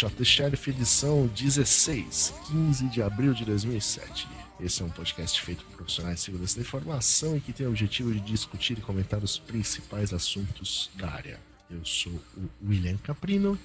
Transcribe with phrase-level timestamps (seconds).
[0.00, 4.26] este é o I Shot the Sheriff, edição 16, 15 de abril de 2007.
[4.58, 7.70] Esse é um podcast feito por profissionais de segurança da informação e que tem o
[7.70, 11.38] objetivo de discutir e comentar os principais assuntos da área.
[11.70, 13.58] Eu sou o William Caprino.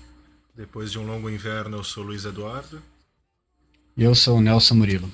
[0.54, 2.82] Depois de um longo inverno, eu sou o Luiz Eduardo.
[3.96, 5.10] E eu sou o Nelson Murilo.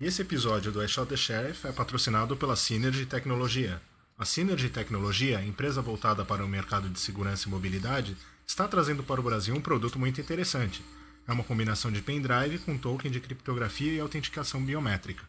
[0.00, 3.80] E esse episódio do I Shot the Sheriff é patrocinado pela Synergy Tecnologia.
[4.18, 8.16] A Synergy Tecnologia, empresa voltada para o mercado de segurança e mobilidade,
[8.48, 10.82] está trazendo para o Brasil um produto muito interessante.
[11.26, 15.22] É uma combinação de pendrive com token de criptografia e autenticação biométrica.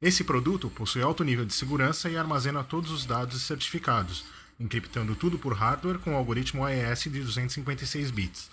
[0.00, 4.24] Esse produto possui alto nível de segurança e armazena todos os dados certificados,
[4.58, 8.48] encriptando tudo por hardware com o algoritmo AES de 256 bits.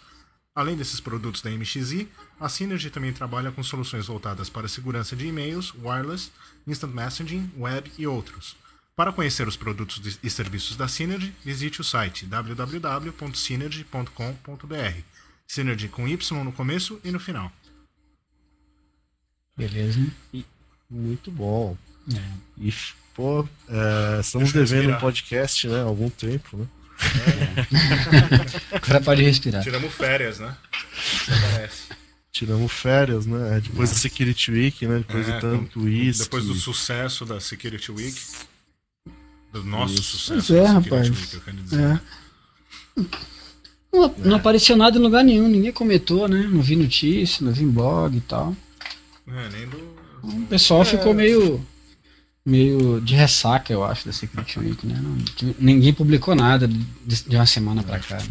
[0.53, 5.27] Além desses produtos da MXI, a Synergy também trabalha com soluções voltadas para segurança de
[5.27, 6.31] e-mails, wireless,
[6.65, 8.57] instant messaging, web e outros.
[8.97, 15.01] Para conhecer os produtos e serviços da Synergy, visite o site www.synergy.com.br.
[15.47, 17.51] Synergy com Y no começo e no final.
[19.55, 19.99] Beleza?
[20.89, 21.77] Muito bom.
[22.11, 22.19] É.
[22.57, 22.73] E,
[23.13, 25.79] pô, é, estamos devendo um podcast, né?
[25.81, 26.67] Há algum tempo, né?
[28.71, 29.61] Agora pode respirar.
[29.61, 30.57] Tiramos férias, né?
[31.51, 31.83] Parece.
[32.33, 33.59] Tiramos férias, né?
[33.61, 34.97] Depois da Security Week, né?
[34.99, 36.23] Depois É, de tanto com- uísque.
[36.23, 38.19] Depois do sucesso da Security Week.
[39.63, 40.17] Nosso Isso.
[40.17, 41.73] sucesso Pois é, Security rapaz.
[41.73, 41.99] É.
[43.91, 46.47] Não, não apareceu nada em lugar nenhum, ninguém comentou, né?
[46.49, 48.55] Não vi notícia, não vi em blog e tal.
[49.27, 49.77] É, nem do.
[50.23, 51.63] O pessoal ficou meio
[52.45, 54.97] meio de ressaca, eu acho, da Secret Week, né?
[55.01, 58.17] Não- ninguém publicou nada de, de uma semana pra cá.
[58.17, 58.29] Né?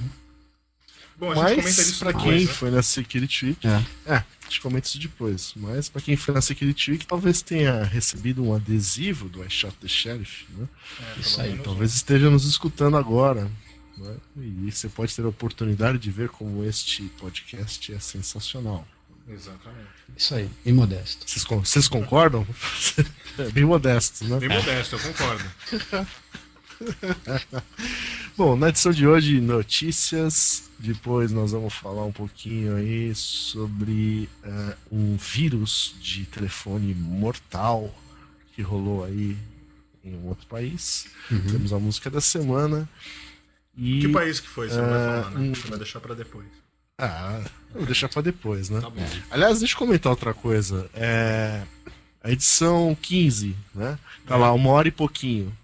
[1.18, 2.52] Bom, a gente comenta Mas pra depois, quem né?
[2.52, 3.84] foi na Security Week, É.
[4.04, 5.52] É, a gente comenta isso depois.
[5.56, 9.74] Mas pra quem foi na Security Week, talvez tenha recebido um adesivo do I Shot
[9.80, 10.68] the Sheriff, né?
[11.16, 13.50] É, Isso aí, Talvez esteja nos escutando agora.
[13.96, 14.16] né?
[14.36, 18.86] E você pode ter a oportunidade de ver como este podcast é sensacional.
[19.28, 19.88] Exatamente.
[20.16, 21.24] Isso aí, bem modesto.
[21.26, 22.46] Vocês concordam?
[23.38, 24.38] é bem modesto, né?
[24.38, 25.44] Bem modesto, eu concordo.
[28.36, 30.64] Bom, na edição de hoje, notícias.
[30.78, 37.94] Depois nós vamos falar um pouquinho aí sobre eh, um vírus de telefone mortal
[38.54, 39.36] que rolou aí
[40.04, 41.06] em um outro país.
[41.28, 42.88] Temos a música da semana.
[43.76, 44.00] E...
[44.00, 44.68] Que país que foi?
[44.68, 45.54] Você não vai É, falar, né?
[45.54, 46.46] Você vai deixar pra depois.
[46.98, 47.40] Ah,
[47.74, 48.80] eu vou deixar pra depois, né?
[48.80, 49.06] Tá bom.
[49.30, 50.88] Aliás, deixa eu comentar outra coisa.
[50.94, 51.62] É...
[52.22, 53.98] A edição 15, né?
[54.26, 55.56] Tá lá, uma hora e pouquinho.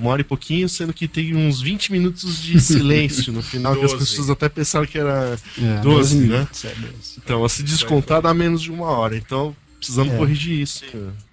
[0.00, 3.84] Uma hora e pouquinho, sendo que tem uns 20 minutos de silêncio no final, que
[3.84, 6.22] as pessoas até pensaram que era É, 12, né?
[6.38, 6.92] minutos, é, 12.
[7.18, 9.16] Então, a se descontar dá menos de uma hora.
[9.16, 10.16] Então, precisamos É.
[10.16, 10.84] corrigir isso.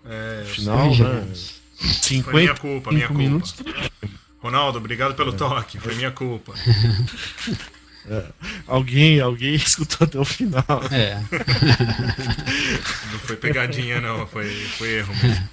[0.05, 1.27] É, eu Final, né?
[1.77, 3.21] Foi minha 50 culpa, minha culpa.
[3.21, 3.55] minutos.
[4.41, 5.15] Ronaldo, obrigado É.
[5.15, 5.79] pelo toque.
[5.79, 6.53] Foi minha culpa.
[8.65, 10.63] Alguém, alguém escutou até o final.
[10.91, 11.21] É,
[13.11, 14.25] Não foi pegadinha, não.
[14.27, 15.49] Foi, foi erro mesmo.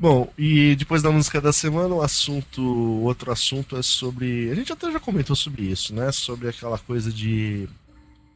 [0.00, 2.62] Bom, e depois da música da semana, o assunto,
[3.02, 4.50] outro assunto é sobre.
[4.50, 6.10] A gente até já comentou sobre isso, né?
[6.10, 7.68] Sobre aquela coisa de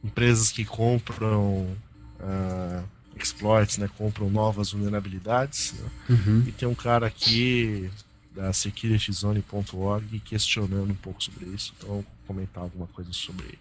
[0.03, 1.75] empresas que compram
[2.19, 2.83] ah,
[3.15, 3.89] exploits, né?
[3.97, 5.73] Compram novas vulnerabilidades.
[5.73, 5.89] né?
[6.11, 6.43] uhum.
[6.45, 7.89] E tem um cara aqui
[8.29, 11.73] da securityzone.org questionando um pouco sobre isso.
[11.79, 13.57] Então, vou comentar alguma coisa sobre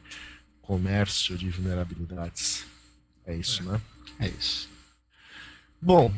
[0.61, 2.67] comércio de vulnerabilidades.
[3.25, 3.81] É isso, né?
[4.20, 4.69] é isso.
[5.81, 6.12] Bom,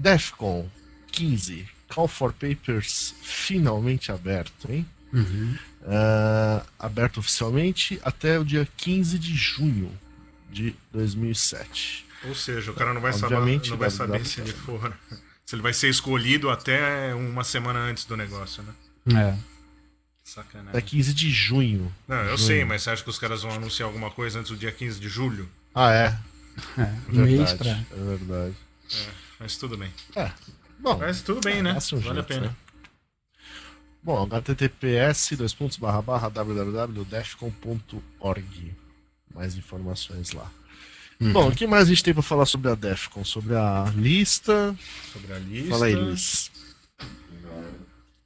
[0.00, 0.66] DEFCON
[1.12, 4.86] 15, Call for Papers finalmente aberto, hein?
[5.12, 5.56] Uhum.
[5.82, 9.92] Ah, aberto oficialmente até o dia 15 de junho
[10.50, 12.06] de 2007.
[12.24, 14.92] Ou seja, o cara não vai saber, Obviamente, não vai saber se ele for.
[15.46, 18.72] Se ele vai ser escolhido até uma semana antes do negócio, né?
[19.20, 19.36] É.
[20.22, 20.70] Sacanagem.
[20.70, 21.92] Até 15 de junho.
[22.06, 22.38] Não, eu Junho.
[22.38, 25.00] sei, mas você acha que os caras vão anunciar alguma coisa antes do dia 15
[25.00, 25.50] de julho?
[25.74, 26.18] Ah, é?
[26.78, 27.70] É, um mês pra.
[27.70, 27.84] É
[28.16, 28.54] verdade.
[29.40, 29.92] Mas tudo bem.
[30.14, 30.30] É.
[30.78, 31.72] Bom, Mas tudo bem, né?
[31.72, 32.46] um Vale a jeito, pena.
[32.48, 32.56] né?
[34.02, 38.74] Bom, https dois pontos barra barra www.defcon.org.
[39.34, 40.50] Mais informações lá.
[41.20, 41.32] Uhum.
[41.32, 43.24] Bom, o que mais a gente tem pra falar sobre a Defcon?
[43.24, 44.74] Sobre a lista.
[45.12, 45.70] Sobre a lista.
[45.70, 46.50] Fala aí, Luiz.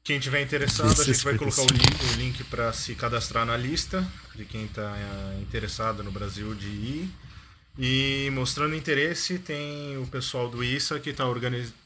[0.04, 1.72] Quem tiver interessado, a gente vai colocar o 55.
[1.72, 4.06] link, o link para se cadastrar na lista
[4.36, 4.94] de quem está
[5.40, 7.10] interessado no Brasil de ir.
[7.76, 11.26] E mostrando interesse, tem o pessoal do ISA que está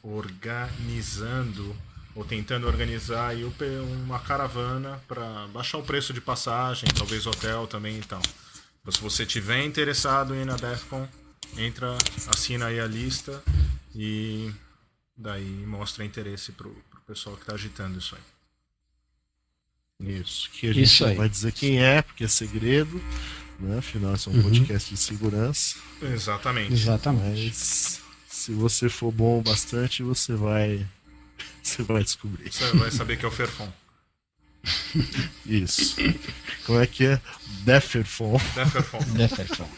[0.03, 1.75] organizando
[2.13, 3.43] ou tentando organizar aí
[4.03, 8.21] uma caravana para baixar o preço de passagem, talvez hotel também e tal.
[8.81, 11.07] Então, se você tiver interessado em ir na DEFCON,
[11.57, 11.97] entra,
[12.27, 13.41] assina aí a lista
[13.95, 14.51] e
[15.17, 18.21] daí mostra interesse pro, pro pessoal que tá agitando isso aí.
[20.21, 21.17] Isso, que a gente Isso não aí.
[21.17, 23.01] vai dizer quem é, porque é segredo,
[23.59, 23.77] né?
[23.79, 24.43] Afinal, isso é um Uhum.
[24.43, 25.75] podcast de segurança.
[26.01, 26.73] Exatamente.
[26.73, 27.45] Exatamente.
[27.47, 30.85] Mas se você for bom o bastante, você vai.
[31.61, 32.51] Você vai descobrir.
[32.51, 33.71] Você vai saber que é o Ferfon.
[35.45, 35.95] Isso.
[36.65, 37.21] Como é que é?
[37.63, 38.39] Deferfon.
[38.55, 38.99] Deferfon.
[39.15, 39.69] Defefon.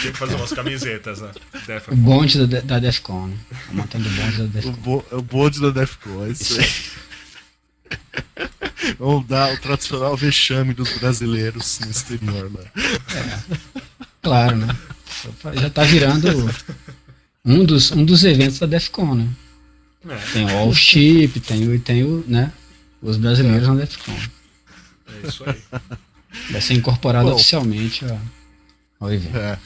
[0.00, 1.30] Tinha que fazer umas camisetas, né?
[1.54, 1.96] O Deferfon.
[1.96, 3.36] bonde da, da Defcon, né?
[3.70, 4.72] A montanha do bonde da O, Defcon.
[4.72, 7.98] bo é o bonde da Defcon, é isso aí.
[8.98, 12.64] Vamos dar o tradicional vexame dos brasileiros no exterior, né?
[14.22, 14.76] Claro, né?
[15.54, 16.28] Já tá virando
[17.44, 19.28] um dos, um dos eventos da Defcon, né?
[20.08, 22.52] É, Tem o All Ship, tem o, tem o, né?
[23.00, 24.12] Os brasileiros na Defcon.
[24.12, 25.62] é isso aí.
[26.50, 27.34] Vai ser incorporado Bom.
[27.34, 28.16] oficialmente ó,
[29.04, 29.36] ao evento.
[29.36, 29.58] É.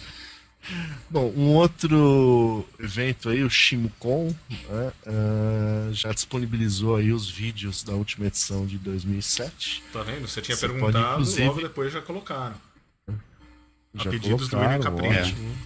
[1.10, 7.92] Bom, um outro evento aí, o Shimcon, né, ah, já disponibilizou aí os vídeos da
[7.94, 9.82] última edição de 2007.
[9.92, 10.26] Tá vendo?
[10.26, 12.54] Você tinha Você pode, perguntado, inclusive- logo depois já colocaram.
[13.98, 15.30] A Já pedidos do colocaram, William Capricci.
[15.32, 15.56] ótimo.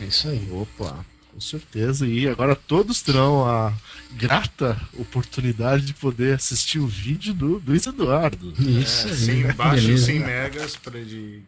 [0.00, 0.48] É isso aí.
[0.52, 2.06] Opa, com certeza.
[2.06, 3.72] E agora todos terão a
[4.12, 8.54] grata oportunidade de poder assistir o vídeo do Luiz Eduardo.
[8.58, 9.16] Isso É, aí.
[9.16, 10.06] sem, baixo beleza.
[10.06, 11.42] 100 megas para de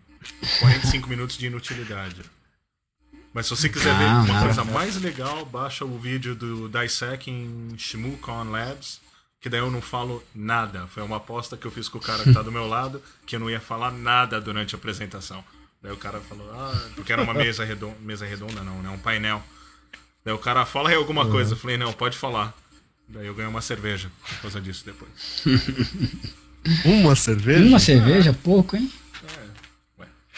[0.60, 2.16] 45 minutos de inutilidade.
[3.34, 4.42] Mas se você quiser ver Não, uma não.
[4.44, 9.00] coisa mais legal, baixa o vídeo do Dissect em ShimuCon Labs,
[9.40, 10.86] que daí eu não falo nada.
[10.88, 13.36] Foi uma aposta que eu fiz com o cara que tá do meu lado, que
[13.36, 15.42] eu não ia falar nada durante a apresentação.
[15.82, 18.88] Daí o cara falou, ah, porque era uma mesa redonda, mesa redonda não, né?
[18.90, 19.42] Um painel.
[20.24, 21.54] Daí o cara fala aí alguma coisa.
[21.54, 22.54] Eu falei, não, pode falar.
[23.08, 25.10] Daí eu ganhei uma cerveja por causa disso depois.
[26.84, 27.64] Uma cerveja?
[27.64, 28.88] Uma cerveja, pouco, hein?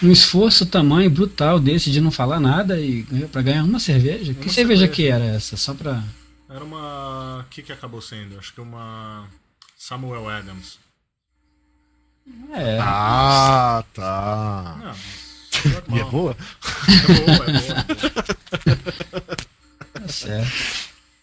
[0.04, 4.34] Um esforço tamanho brutal desse de não falar nada e ganhar- pra ganhar uma cerveja.
[4.34, 4.88] que Uma cerveja, cerveja.
[4.88, 5.56] que era essa?
[5.56, 6.02] Só pra.
[6.48, 7.40] Era uma.
[7.40, 8.38] O que, que acabou sendo?
[8.38, 9.26] Acho que uma.
[9.76, 10.78] Samuel Adams.
[12.52, 12.78] É.
[12.80, 14.76] Ah, tá.
[14.78, 15.24] Não, mas.
[15.94, 16.36] E é boa?
[16.88, 17.84] É boa, é boa.
[18.66, 18.74] é
[19.14, 19.36] boa.
[19.94, 20.52] Tá certo.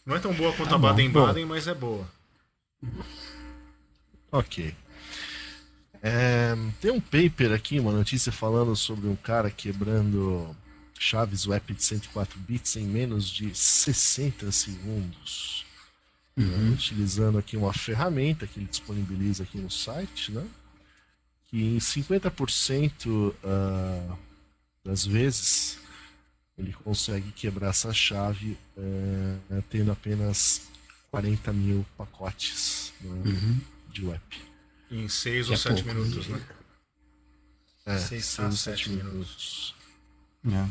[0.05, 0.79] Não é tão boa quanto Tá a.
[0.79, 2.07] Baden-Baden, mas é boa.
[4.31, 4.73] Ok.
[6.03, 10.55] É, tem um paper aqui, uma notícia falando sobre um cara quebrando
[10.99, 15.65] chaves web de 104 bits em menos de 60 segundos.
[16.35, 20.47] né, utilizando aqui uma ferramenta que ele disponibiliza aqui no site, né?
[21.47, 24.15] Que em 50% ah,
[24.83, 25.77] das vezes
[26.57, 30.61] ele consegue quebrar essa chave eh, tendo apenas
[31.11, 33.59] 40 mil pacotes né, Uhum.
[33.91, 34.21] de web.
[34.91, 35.99] Em 6 Que ou é 7 pouco.
[35.99, 36.41] minutos, né?
[37.85, 39.73] É, Seis seis a ou sete sete minutos.
[40.45, 40.67] É.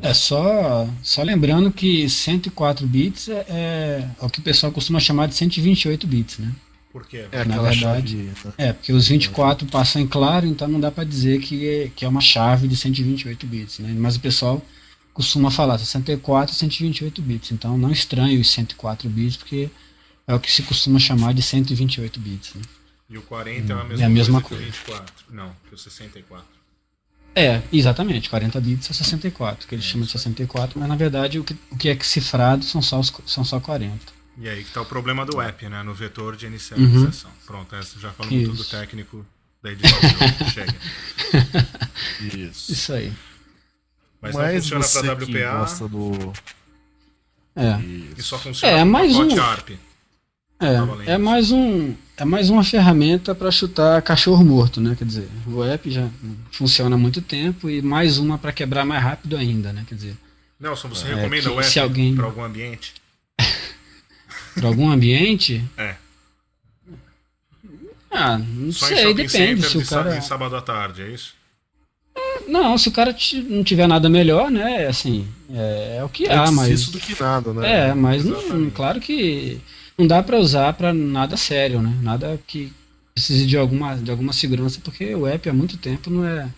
[0.00, 5.28] É só, só lembrando que 104 bits é, é o que o pessoal costuma chamar
[5.28, 6.52] de 128 bits, né?
[6.90, 7.26] Por quê?
[7.30, 8.16] É Na verdade, chave.
[8.16, 8.34] né?
[8.58, 12.04] É, porque os 24 passam em claro, então não dá pra dizer que é, que
[12.04, 13.94] é uma chave de 128 bits, né?
[13.96, 14.60] Mas o pessoal
[15.14, 19.70] costuma falar 64 e 128 bits, então não estranhe os 104 bits, porque
[20.26, 22.62] é o que se costuma chamar de 128 bits, né?
[23.12, 24.72] E o 40 é a mesma, É a mesma coisa, coisa.
[24.72, 25.24] que o 24.
[25.30, 26.46] Não, que o 64.
[27.34, 31.44] É, exatamente, 40 bits é 64, que eles chamam de 64, mas na verdade o
[31.44, 33.98] que, o que é que cifrado são só, os, são só 40.
[34.38, 35.82] E aí que tá o problema do app, né?
[35.82, 37.10] No vetor de iniciar Uhum.
[37.46, 38.50] Pronto, essa já falamos Isso.
[38.50, 39.26] tudo técnico
[39.62, 40.50] da edição de hoje.
[40.52, 40.74] Chega.
[42.48, 42.72] Isso.
[42.72, 43.12] Isso aí.
[44.20, 46.32] Mas, não Mas funciona você pra que WPA gosta do.
[47.56, 47.80] É.
[47.80, 48.28] e Isso.
[48.28, 49.70] só funciona É, com mais pacote um- ARP.
[50.60, 54.94] É, é mais um é mais uma ferramenta para chutar cachorro morto, né?
[54.96, 56.08] Quer dizer, o app já
[56.52, 59.84] funciona há muito tempo e mais uma para quebrar mais rápido ainda, né?
[59.88, 60.16] Quer dizer,
[60.60, 62.94] Nelson, você É, recomenda que o app alguém- pra algum ambiente?
[64.54, 65.96] para algum ambiente, É.
[68.08, 71.34] ah, não Só sei, depende se o cara em sábado à tarde, é isso?
[72.46, 73.16] Não, se o cara
[73.48, 74.86] não tiver nada melhor, né?
[74.86, 77.88] Assim, é, é o que há, Antes mas isso do que nada, né?
[77.88, 79.60] É, mas não, claro que
[79.98, 81.96] não dá para usar para nada sério, né?
[82.02, 82.72] Nada que
[83.14, 86.48] precise de alguma, de alguma segurança, porque o app há muito tempo não é,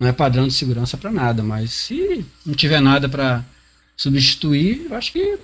[0.00, 1.42] não é padrão de segurança para nada.
[1.42, 3.44] Mas se não tiver nada para
[3.96, 5.38] substituir, eu acho que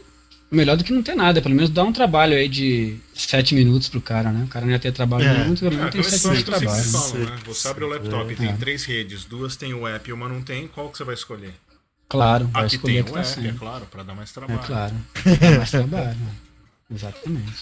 [0.50, 1.41] melhor do que não ter nada.
[1.41, 4.45] Pelo menos dá um trabalho aí de sete minutos pro cara, né?
[4.45, 5.45] O cara não ia ter trabalho É.
[5.45, 6.85] nenhum, pelo É, menos tem aquela sete minutos de trabalho.
[6.85, 7.39] falo, né?
[7.47, 8.53] Você abre o laptop e tem É.
[8.55, 11.55] três redes, duas tem o app e uma não tem, qual que você vai escolher?
[12.09, 13.49] Claro, vai Aqui escolher tem o tá app, sendo.
[13.49, 14.61] é claro, pra dar mais É trabalho.
[14.67, 14.95] claro.
[15.41, 16.17] Dá mais trabalho.
[16.92, 17.52] Exatamente.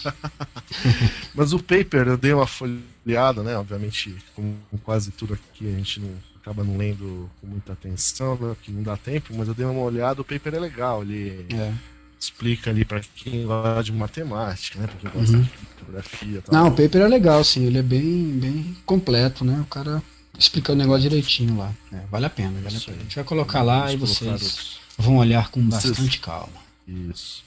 [1.35, 3.55] Mas o paper eu dei uma folheada, né?
[3.57, 6.09] Obviamente, como com quase tudo aqui a gente não
[6.41, 8.55] acaba não lendo com muita atenção, né?
[8.61, 11.73] Que não dá tempo, mas eu dei uma olhada, o paper é legal, ele É.
[12.19, 14.87] explica ali para quem gosta de matemática, né?
[14.87, 15.43] Pra quem gosta Uhum.
[15.43, 16.55] de fotografia e tal.
[16.55, 17.65] Não, o paper é legal, sim.
[17.65, 19.59] Ele é bem, bem completo, né?
[19.61, 20.01] O cara
[20.37, 21.71] explica o negócio direitinho lá.
[21.93, 22.97] É, vale a pena, vale a pena.
[22.97, 26.53] A gente vai colocar lá e Vamos colocar vocês os- vão olhar com bastante calma.
[26.87, 27.43] Isso.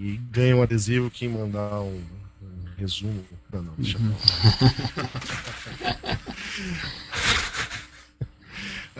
[0.00, 2.00] E ganha um adesivo quem mandar um,
[2.40, 3.24] um resumo.
[3.52, 4.14] Não, não, deixa Uhum.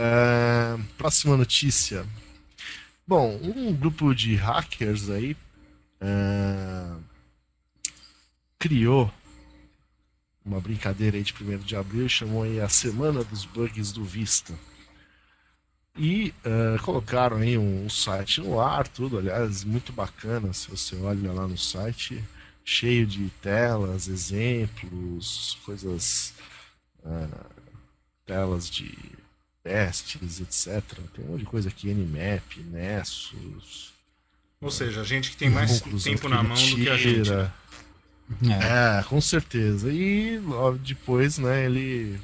[0.00, 2.06] É, próxima notícia.
[3.04, 5.36] Bom, um grupo de hackers aí
[6.00, 6.92] é,
[8.56, 9.12] criou
[10.44, 14.54] uma brincadeira aí de 1 de abril chamou aí a Semana dos Bugs do Vista.
[15.98, 20.52] E é, colocaram aí um, um site no ar, tudo, aliás, muito bacana.
[20.52, 22.22] Se você olha lá no site,
[22.64, 26.34] cheio de telas, exemplos, coisas.
[27.04, 27.28] é,
[28.24, 28.96] telas de
[29.62, 30.82] testes, etc.
[31.14, 33.92] Tem um monte de coisa aqui, Nmap, Nessus.
[34.60, 37.22] Ou seja, a gente que tem mais tempo na mão do que a gente.
[37.24, 37.54] tira.
[38.40, 38.58] né?
[38.60, 39.00] É.
[39.00, 39.90] É, com certeza.
[39.90, 42.20] E logo depois, né, ele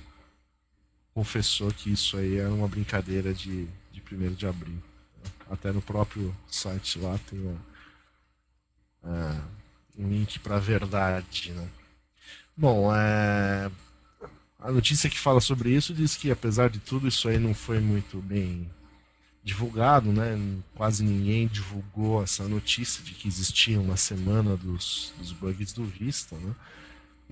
[1.15, 4.83] confessou que isso aí era uma brincadeira de, de 1 de abril.
[5.49, 7.39] Até no próprio site lá tem
[9.97, 11.69] um link para a verdade, né?
[12.57, 13.71] Bom, é,
[14.59, 17.81] a notícia que fala sobre isso diz que, apesar de tudo, isso aí não foi
[17.81, 18.71] muito bem
[19.43, 20.39] divulgado, né?
[20.75, 26.37] Quase ninguém divulgou essa notícia de que existia uma semana dos, dos bugs do Vista,
[26.37, 26.55] né?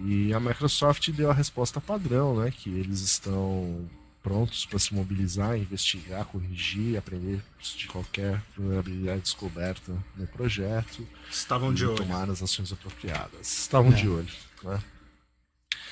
[0.05, 2.51] E a Microsoft deu a resposta padrão, né?
[2.51, 3.89] Que eles estão
[4.23, 7.43] prontos para se mobilizar, investigar, corrigir, aprender
[7.77, 11.97] de qualquer vulnerabilidade descoberta no projeto Estavam de olho.
[11.97, 13.59] tomar as ações apropriadas.
[13.61, 13.97] Estavam É.
[13.97, 14.33] de olho,
[14.63, 14.81] né?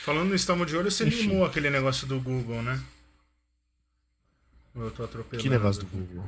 [0.03, 1.23] Falando no estavam de olho, você Enfim.
[1.29, 2.81] limou aquele negócio do Google, né?
[4.75, 5.43] Ou Eu tô atropelando.
[5.43, 6.25] Que negócio do Google?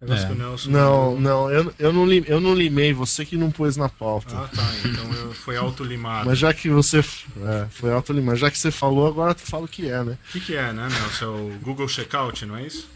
[0.00, 0.34] Negócio É.
[0.34, 0.70] Nelson.
[0.70, 4.36] Não, não, eu, eu não, lim, eu não limei, você que não pôs na pauta.
[4.36, 4.62] Ah, tá.
[4.84, 6.26] Então eu, foi autolimado.
[6.28, 6.98] Mas já que você.
[7.00, 8.36] É, foi alto limar.
[8.36, 10.16] Já que você falou, agora tu fala o que é, né?
[10.28, 11.24] O que, que é, né, Nelson?
[11.24, 12.88] É o Google Checkout, não é isso?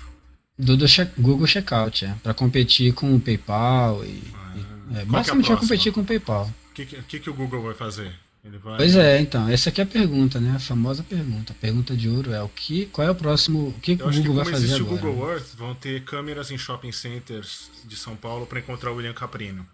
[0.57, 2.15] Do, do che- Google Checkout, é.
[2.23, 4.09] Pra competir com o PayPal e.
[4.09, 5.59] e- Ah, é, que é a basicamente vai próxima?
[5.61, 6.51] competir com o PayPal.
[6.71, 8.13] O que, que, que, que o Google vai fazer?
[8.45, 8.77] Ele vai.
[8.77, 10.55] Pois é, então, essa aqui é a pergunta, né?
[10.57, 11.53] A famosa pergunta.
[11.53, 14.09] A pergunta de ouro é o que, qual é o próximo, o que, que Eu
[14.09, 14.83] o Google vai fazer agora?
[14.83, 18.97] o Google Earth, vão ter câmeras em shopping centers de São Paulo para encontrar o
[18.97, 19.67] William Caprino.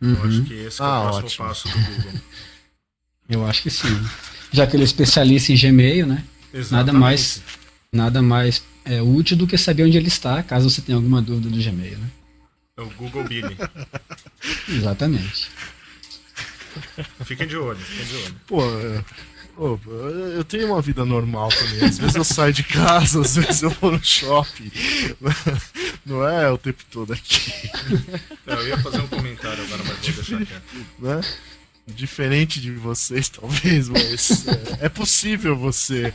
[0.00, 1.46] Eu Uhum, acho que esse que é Ah, o próximo ótimo.
[1.48, 2.20] passo do Google.
[3.28, 4.12] eu acho que sim.
[4.52, 6.24] Já que ele é especialista em Gmail, né?
[6.70, 6.92] Nada Exatamente.
[6.92, 7.42] mais,
[7.92, 11.48] nada mais é, útil do que saber onde ele está, caso você tenha alguma dúvida
[11.50, 12.10] do Gmail, né?
[12.76, 13.56] É o Google Billy.
[14.68, 15.51] Exatamente.
[17.24, 18.34] Fiquem de olho, fiquem de olho.
[18.46, 19.04] Pô, é,
[19.56, 19.78] pô,
[20.34, 21.84] eu tenho uma vida normal também.
[21.84, 24.70] Às vezes eu saio de casa, às vezes eu vou no shopping.
[26.04, 27.70] Não é o tempo todo aqui,
[28.46, 30.86] Não, eu ia fazer um comentário agora, mas vou deixar quieto.
[30.98, 31.20] né?
[31.86, 36.12] Diferente de vocês, talvez, mas é, é possível você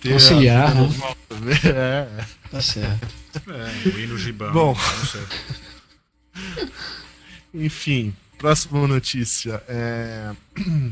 [0.00, 0.10] ter.
[0.10, 0.86] a Conciliar, vida né?
[0.88, 1.58] normal também.
[1.64, 2.24] É.
[2.50, 3.08] Tá certo.
[3.48, 4.52] É, o hino gibão.
[4.52, 4.76] Bom.
[7.52, 9.62] Enfim, próxima notícia.
[9.68, 10.34] É...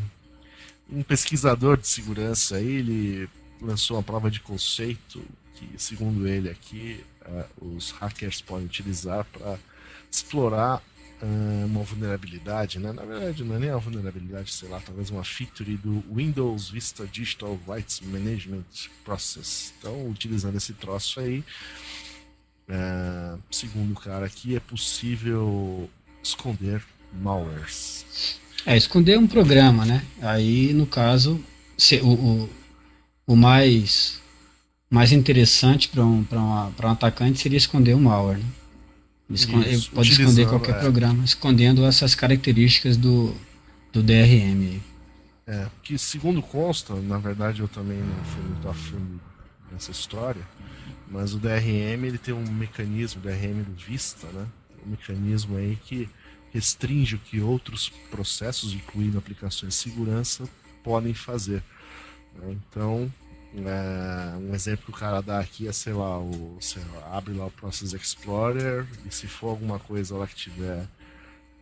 [0.90, 3.28] Um pesquisador de segurança ele
[3.60, 5.22] lançou uma prova de conceito
[5.54, 9.58] que, segundo ele aqui, eh, os hackers podem utilizar para
[10.10, 10.82] explorar
[11.20, 12.90] uma vulnerabilidade, né?
[12.90, 17.06] Na verdade, não é nem uma vulnerabilidade, sei lá, talvez uma feature do Windows Vista
[17.06, 18.64] Digital Rights Management
[19.04, 19.74] Process.
[19.78, 21.44] Então, utilizando esse troço aí,
[22.66, 25.90] eh, segundo o cara aqui, é possível
[26.22, 28.06] esconder malwares.
[28.66, 30.02] É, esconder um programa, né?
[30.20, 31.40] Aí, no caso,
[31.76, 32.48] se- o, o,
[33.28, 34.20] o mais,
[34.90, 38.44] mais interessante para um, pra uma- pra um atacante seria esconder um malware, né?
[39.28, 40.80] Ele escon- ele Isso, pode esconder qualquer é.
[40.80, 43.34] programa, escondendo essas características do,
[43.92, 44.80] do DRM.
[45.46, 49.20] É, que segundo consta, na verdade eu também não fui muito a fundo
[49.72, 50.42] nessa história,
[51.10, 54.46] mas o DRM ele tem um mecanismo, o DRM do Vista, né?
[54.86, 56.08] Um mecanismo aí que
[56.52, 60.48] restringe o que outros processos, incluindo aplicações de segurança,
[60.82, 61.62] podem fazer.
[62.34, 62.52] né?
[62.52, 63.12] Então,
[63.54, 67.34] é, um exemplo que o cara dá aqui é, sei lá, o, sei lá, abre
[67.34, 70.86] lá o Process Explorer e se for alguma coisa lá que tiver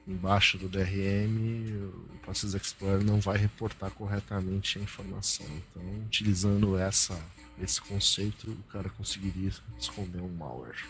[0.07, 5.47] embaixo do DRM, o Process Explorer não vai reportar corretamente a informação.
[5.47, 7.19] Então, utilizando essa,
[7.61, 10.85] esse conceito, o cara conseguiria esconder um malware.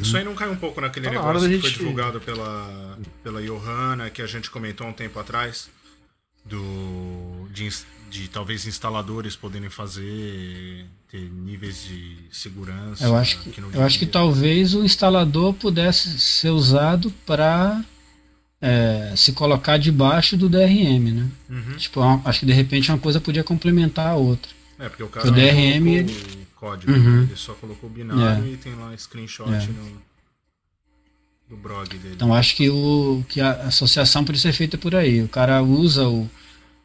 [0.00, 3.42] Isso aí não cai um pouco naquele Tá negócio que foi gente- divulgado pela, pela
[3.42, 5.68] Johanna, que a gente comentou há um tempo atrás,
[6.44, 7.68] do, de,
[8.10, 13.04] de talvez instaladores poderem fazer, ter níveis de segurança.
[13.04, 17.82] Eu acho que, não eu acho que talvez o instalador pudesse ser usado para
[19.16, 21.28] se colocar debaixo do DRM, né?
[21.50, 21.76] Uhum.
[21.76, 24.50] Tipo, é acho que de repente uma coisa podia complementar a outra.
[24.78, 27.16] É, porque o cara O não DRM, colocou o código, Uhum.
[27.20, 27.22] né?
[27.28, 28.48] ele só colocou o binário É.
[28.52, 29.66] e tem lá screenshot É.
[29.66, 30.02] no,
[31.48, 32.14] do blog dele.
[32.14, 35.22] Então acho que, o, que a associação pode ser feita por aí.
[35.22, 36.28] O cara usa o,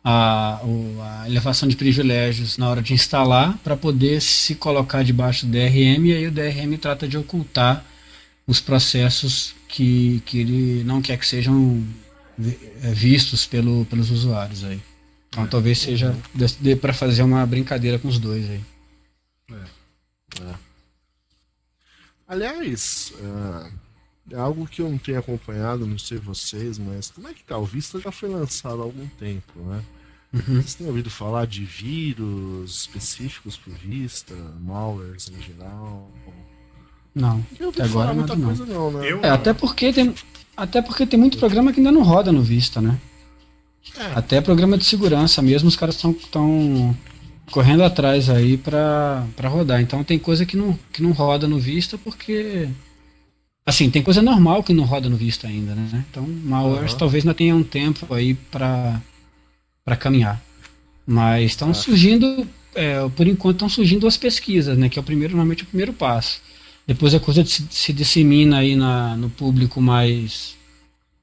[0.04, 5.46] a, o- a elevação de privilégios na hora de instalar para poder se colocar debaixo
[5.46, 7.86] do DRM e aí o DRM trata de ocultar
[8.46, 11.84] os processos que, que ele não quer que sejam
[12.42, 14.80] eh, vistos pelo, pelos usuários aí.
[15.30, 16.16] Então talvez seja
[16.60, 18.60] dê para fazer uma brincadeira com os dois aí.
[22.28, 23.72] Aliás, ah,
[24.32, 27.58] é algo que eu não tenho acompanhado, não sei vocês, mas como é que tá?
[27.58, 29.84] O Vista já foi lançado há algum tempo, né?
[30.32, 30.56] Uhum.
[30.62, 36.12] Vocês têm ouvido falar de vírus específicos pro Vista, malwares em geral?
[37.16, 37.44] Não.
[37.60, 38.46] Eu Até agora falar muita não.
[38.46, 39.12] coisa não, né?
[39.12, 40.14] Eu É, até porque tem
[40.56, 43.00] até porque tem muito programa que ainda não roda no Vista, né?
[43.98, 44.14] É.
[44.14, 46.96] Até programa de segurança mesmo, os caras estão tão
[47.52, 49.82] correndo atrás aí pra rodar.
[49.82, 52.70] Então tem coisa que não, que não roda no Vista porque.
[53.66, 56.04] Assim, tem coisa normal que não roda no Vista ainda, né?
[56.10, 57.00] Então, malwares Aham.
[57.00, 59.02] talvez ainda tenha um tempo aí pra
[60.00, 60.42] caminhar.
[61.06, 61.74] Mas estão Ah.
[61.74, 64.90] surgindo, é, por enquanto estão surgindo as pesquisas, né?
[64.90, 66.42] Que é o primeiro, normalmente o primeiro passo.
[66.88, 70.56] Depois a coisa se, se dissemina aí na, no público mais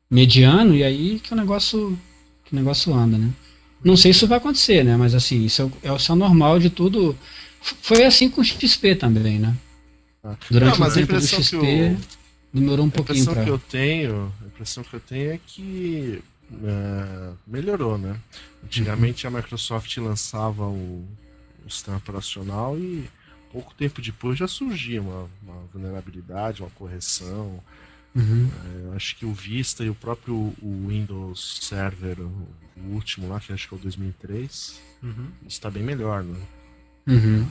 [0.08, 1.98] mediano e aí que o negócio
[2.44, 3.28] que o negócio anda, né?
[3.86, 4.96] Não sei se isso vai acontecer, né?
[4.96, 7.16] Mas assim, isso é o, é normal de tudo.
[7.60, 9.56] Foi assim com o XP também, né?
[10.24, 10.36] Ah.
[10.50, 11.96] Durante Não, mas o a tempo do XP eu-
[12.52, 13.44] demorou um A pouquinho impressão pra.
[13.44, 16.20] que eu tenho, a impressão que eu tenho é que
[16.64, 18.16] é, melhorou, né?
[18.64, 21.04] Antigamente a Microsoft lançava o,
[21.64, 23.04] o sistema operacional e
[23.52, 27.60] pouco tempo depois já surgia uma, uma vulnerabilidade, uma correção.
[28.16, 32.94] Uhum, É, Eu acho que o Vista e o próprio o Windows Server, o, o
[32.94, 35.26] último lá, que acho que é o 2003, Uhum.
[35.46, 36.38] está bem melhor, né?
[37.06, 37.46] uhum.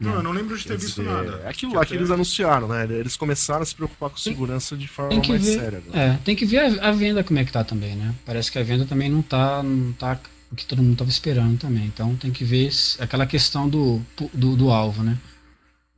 [0.00, 1.42] Não, eu não lembro de ter Quer visto dizer, nada.
[1.44, 2.84] É aquilo Que lá que eles anunciaram, né?
[2.90, 5.54] Eles começaram a se preocupar com segurança de forma mais ver.
[5.60, 5.78] séria.
[5.78, 5.96] agora.
[5.98, 8.12] É, tem que ver a, a venda como é que tá também, né?
[8.26, 10.18] Parece que a venda também não tá, não tá
[10.50, 11.86] o que todo mundo tava esperando também.
[11.86, 14.02] Então tem que ver se- aquela questão do,
[14.34, 15.16] do, do alvo, né?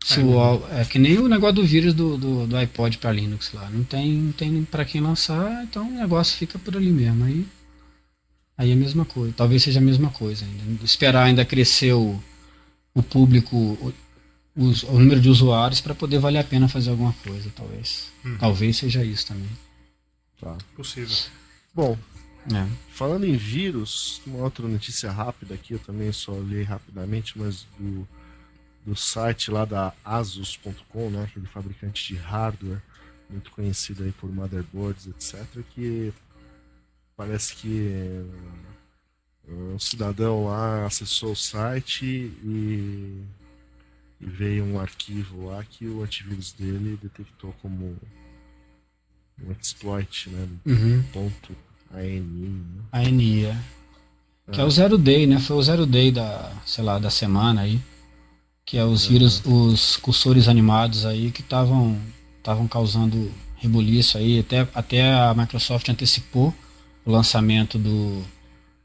[0.04, 2.98] Se É, o alvo, é que nem o negócio do vírus do, do, do iPod
[2.98, 3.70] para Linux lá.
[3.70, 7.24] Não tem, não tem para quem lançar, então o negócio fica por ali mesmo.
[7.24, 7.46] Aí,
[8.56, 9.34] aí é a mesma coisa.
[9.36, 10.84] Talvez seja a mesma coisa ainda.
[10.84, 12.20] Esperar ainda crescer o,
[12.94, 13.92] o público, o,
[14.56, 18.10] os- o número de usuários para poder valer a pena fazer alguma coisa, talvez.
[18.24, 18.38] Uhum.
[18.38, 19.50] Talvez seja isso também.
[20.40, 20.56] Tá.
[20.76, 21.16] Possível.
[21.74, 21.96] Bom,
[22.52, 22.66] É.
[22.90, 28.06] Falando em vírus, uma outra notícia rápida aqui, eu também só li rapidamente, mas do,
[28.84, 32.82] do site lá da Asus.com, né, aquele fabricante de hardware,
[33.30, 35.42] muito conhecido aí por motherboards, etc.,
[35.74, 36.12] que
[37.16, 38.24] parece que
[39.48, 43.22] um cidadão lá acessou o site e,
[44.20, 47.96] e veio um arquivo lá que o antivírus dele detectou como
[49.42, 51.02] um exploit, né, Uhum.
[51.12, 51.54] ponto
[51.92, 52.82] ANI, né?
[52.92, 53.56] A NIA.
[54.52, 55.38] Que é o zero day, né?
[55.38, 57.80] Foi o zero day da, sei lá, da semana aí.
[58.64, 61.98] Que é os vírus, os cursores animados aí que estavam
[62.38, 64.40] estavam causando rebuliço aí.
[64.40, 66.54] Até, até a Microsoft antecipou
[67.04, 68.22] o lançamento do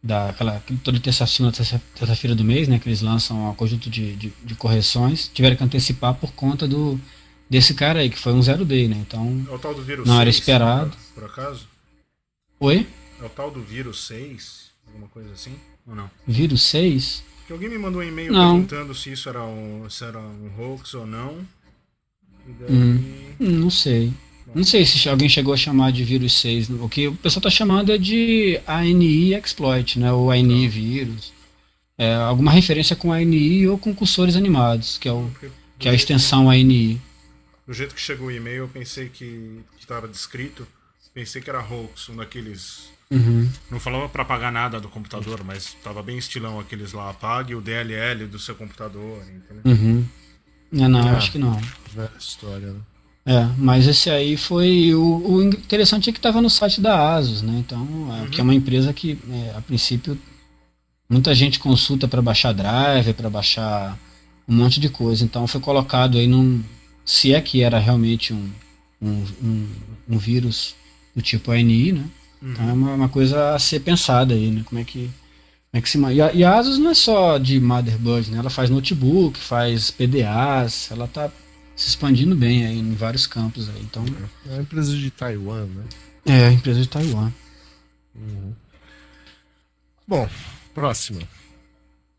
[0.02, 2.80] da aquela toda terça-feira terça, terça-feira do mês, né?
[2.80, 5.30] Que eles lançam um conjunto de, de, de correções.
[5.34, 7.00] Tiveram que antecipar por conta do
[7.50, 8.96] desse cara aí que foi um zero day, né?
[9.00, 10.98] Então, É o tal do vírus Não 6, era esperado.
[11.16, 11.68] Por, acaso?
[12.60, 12.88] oi,
[13.22, 14.70] É o tal do vírus 6?
[14.88, 15.54] Alguma coisa assim?
[15.88, 16.10] Ou não?
[16.28, 17.24] vírus 6.
[17.40, 18.54] Porque alguém me mandou um e-mail Não.
[18.54, 21.40] perguntando se isso era um, se era um hoax ou não.
[22.48, 22.72] E daí.
[22.72, 24.14] Hum, Não sei.
[24.54, 26.70] Não sei se alguém chegou a chamar de vírus 6.
[26.72, 30.12] O que o pessoal está chamando é de ANI exploit, né?
[30.12, 31.32] Ou ANI vírus.
[31.98, 35.30] É, alguma referência com ANI ou com cursores animados, que é, o,
[35.78, 37.00] que é a extensão ANI.
[37.68, 40.66] Do jeito que chegou o e-mail, eu pensei que estava descrito.
[41.14, 42.90] Pensei que era hoax, um daqueles.
[43.12, 43.50] Uhum.
[43.70, 47.10] Não falava para apagar nada do computador, mas tava bem estilão aqueles lá.
[47.10, 49.62] Apague o DLL do seu computador, entendeu?
[49.66, 50.06] Uhum.
[50.72, 51.18] Não, não, Ah.
[51.18, 51.60] acho que não.
[51.94, 52.80] Velha história, né?
[53.26, 54.94] É, mas esse aí foi.
[54.96, 57.58] O, o interessante é que estava no site da Asus, né?
[57.60, 57.86] Então,
[58.24, 60.18] é, que é uma empresa que, é, a princípio,
[61.10, 63.98] muita gente consulta para baixar driver, para baixar
[64.48, 65.24] um monte de coisa.
[65.24, 66.64] Então, foi colocado aí num.
[67.06, 68.50] Se é que era realmente um,
[69.02, 69.68] um, um,
[70.10, 70.76] um vírus
[71.16, 72.06] do tipo ANI, né?
[72.42, 72.52] Uhum.
[72.52, 74.64] Então é uma, uma coisa a ser pensada aí, né?
[74.66, 75.10] Como é que,
[75.72, 78.40] como é que se e a, e a Asus não é só de motherboard, né?
[78.40, 81.30] Ela faz notebook, faz PDAs, ela tá
[81.80, 83.82] se expandindo bem aí em vários campos aí.
[83.82, 84.04] Então
[84.48, 85.84] É uma empresa de Taiwan, né?
[86.26, 87.32] é a empresa de Taiwan.
[90.08, 90.28] Bom,
[90.74, 91.22] próxima.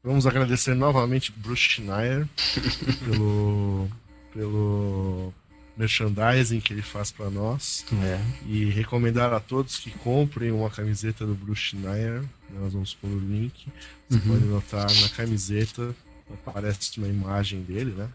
[0.03, 2.27] Vamos agradecer novamente Bruce Schneier
[3.05, 3.88] pelo,
[4.33, 5.35] pelo
[5.77, 8.18] merchandising que ele faz para nós É.
[8.46, 12.25] e recomendar a todos que comprem uma camiseta do Bruce Schneier.
[12.51, 13.66] Nós vamos pôr o link.
[14.09, 14.20] Você Uhum.
[14.35, 15.94] pode notar na camiseta
[16.33, 18.09] aparece uma imagem dele, né?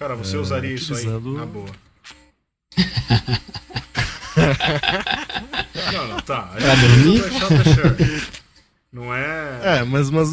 [0.00, 1.68] Cara, você É, usaria isso aí, utilizando- na boa.
[5.92, 6.50] não, não, tá.
[6.54, 7.28] A gente usa
[7.64, 8.22] Shirt.
[8.92, 9.78] Não é.
[9.78, 10.30] É, mas, mas,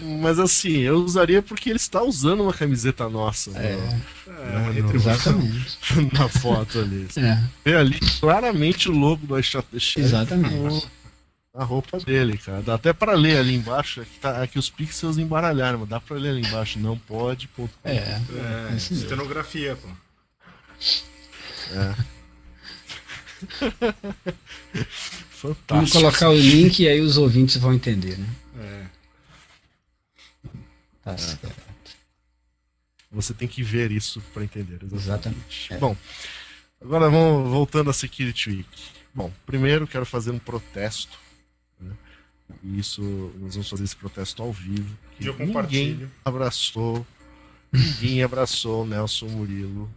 [0.00, 4.70] mas assim, eu usaria porque ele está usando uma camiseta nossa É, né, É, uma
[4.72, 5.12] retribuição.
[5.12, 5.78] exatamente.
[6.16, 7.06] na foto ali.
[7.16, 10.86] É, Vê ali claramente o logo do I Shot the Sheriff exatamente.
[11.54, 12.62] Na roupa dele, cara.
[12.62, 16.16] Dá até pra ler ali embaixo, aqui, tá, aqui os pixels embaralharam, mas dá pra
[16.16, 17.48] ler ali embaixo, não pode.
[17.48, 17.72] ponto.
[17.84, 19.04] É, É, Isso mesmo.
[19.04, 19.88] estenografia, pô.
[24.72, 24.88] Vamos
[25.32, 25.98] Fantástico.
[25.98, 28.28] colocar o link e aí os ouvintes vão entender, né?
[28.58, 28.86] É.
[31.02, 31.50] Tá certo.
[33.10, 34.74] Você tem que ver isso pra entender.
[34.92, 34.96] Exatamente.
[35.02, 35.72] Exatamente.
[35.72, 35.78] É.
[35.78, 35.96] Bom,
[36.80, 38.82] agora vamos voltando à Security Week.
[39.14, 41.18] Bom, primeiro quero fazer um protesto.
[42.62, 43.02] E isso,
[43.40, 44.96] nós vamos fazer esse protesto ao vivo.
[45.18, 46.10] que eu ninguém compartilho.
[46.24, 47.06] abraçou,
[47.72, 49.90] ninguém abraçou o Nelson Murilo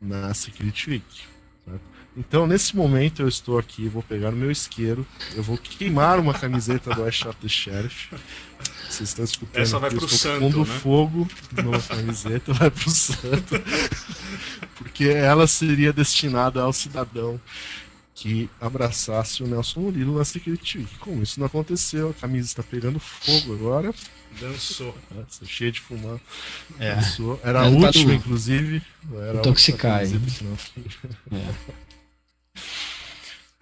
[0.00, 1.22] na Security Week.
[1.64, 1.96] certo?
[2.18, 6.32] Então, nesse momento, eu estou aqui, vou pegar o meu isqueiro, eu vou queimar uma
[6.32, 8.08] camiseta do I Shot the Sheriff.
[8.88, 9.62] Vocês estão escutando?
[9.62, 10.78] Essa vai pro santo, pondo né?
[10.78, 13.54] fogo numa camiseta, vai pro santo.
[14.78, 17.38] Porque ela seria destinada ao cidadão
[18.18, 20.98] que abraçasse o Nelson Murilo na Security Week.
[21.00, 23.94] Como isso não aconteceu, a camisa está pegando fogo agora.
[24.40, 24.96] Dançou.
[25.14, 26.18] Nossa, cheio de fumar.
[26.80, 26.94] É.
[26.94, 27.38] Passou.
[27.44, 28.82] Era a tá última, no- inclusive.
[29.12, 30.56] Era a Intoxicar, última
[31.32, 31.54] É.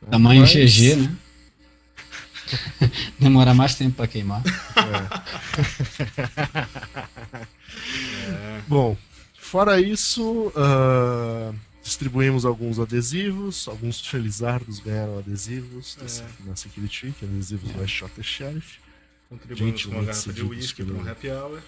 [0.11, 1.17] Tamanho Mas- GG, né?
[3.19, 4.43] Demora mais tempo pra queimar.
[8.69, 8.97] Bom,
[9.39, 11.53] fora isso, ah,
[11.85, 13.69] distribuímos alguns adesivos.
[13.69, 16.49] Alguns felizardos ganharam adesivos É.
[16.49, 18.81] na Security Week, adesivos do Shot Sheriff.
[19.29, 21.63] Contribuímos com uma garrafa de uísque para um happy hour.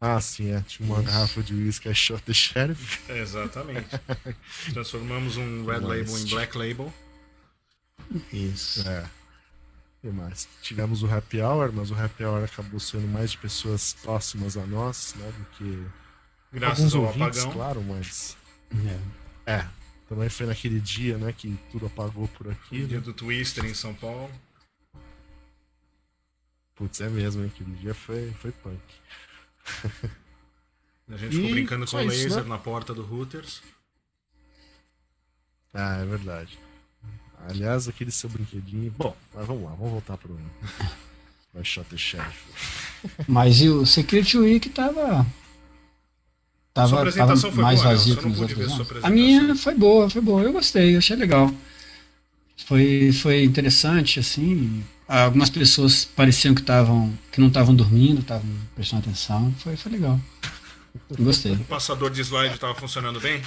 [0.00, 0.60] Ah, sim, é.
[0.62, 1.10] Tinha uma Isso.
[1.10, 3.00] garrafa de whisky I Shot the Sheriff.
[3.12, 3.88] Exatamente.
[4.72, 5.88] Transformamos um red Nice.
[5.88, 6.94] label em black label.
[8.32, 8.88] Isso.
[8.88, 9.02] É.
[9.02, 10.48] O que mais?
[10.62, 14.64] Tivemos o happy hour, mas o happy hour acabou sendo mais de pessoas próximas a
[14.66, 15.32] nós, né?
[15.36, 15.86] Do que
[16.52, 17.52] Graças alguns ao ouvintes, apagão.
[17.52, 18.36] claro, mas
[19.46, 19.52] É.
[19.52, 19.68] é.
[20.08, 22.86] Também foi naquele dia, né, que tudo apagou por aqui.
[22.86, 23.04] Dia Né?
[23.04, 24.30] do Twister em São Paulo.
[26.74, 27.50] Putz, é mesmo, hein?
[27.54, 28.80] Aquele dia foi, foi punk.
[31.10, 32.48] A gente E ficou brincando com só isso, laser né?
[32.48, 33.60] na porta do Hooters.
[35.74, 36.58] Ah, é verdade.
[37.48, 38.90] Aliás, aquele seu brinquedinho.
[38.96, 40.38] Bom, mas vamos lá, vamos voltar pro.
[41.52, 42.44] Vai Shot Sheriff.
[43.26, 45.26] Mas e o Security Week tava.
[46.74, 48.20] Tava, Sua apresentação tava foi mais boa, vazio Nelson?
[48.22, 49.04] que nos outros.
[49.04, 50.42] A minha foi boa, foi boa.
[50.42, 51.52] Eu gostei, achei legal.
[52.66, 54.84] Foi, foi interessante, assim.
[55.06, 57.12] Algumas pessoas pareciam que estavam.
[57.32, 59.52] que não estavam dormindo, estavam prestando atenção.
[59.58, 60.20] Foi, foi legal.
[61.18, 61.52] Gostei.
[61.52, 63.42] O passador de slide estava funcionando bem?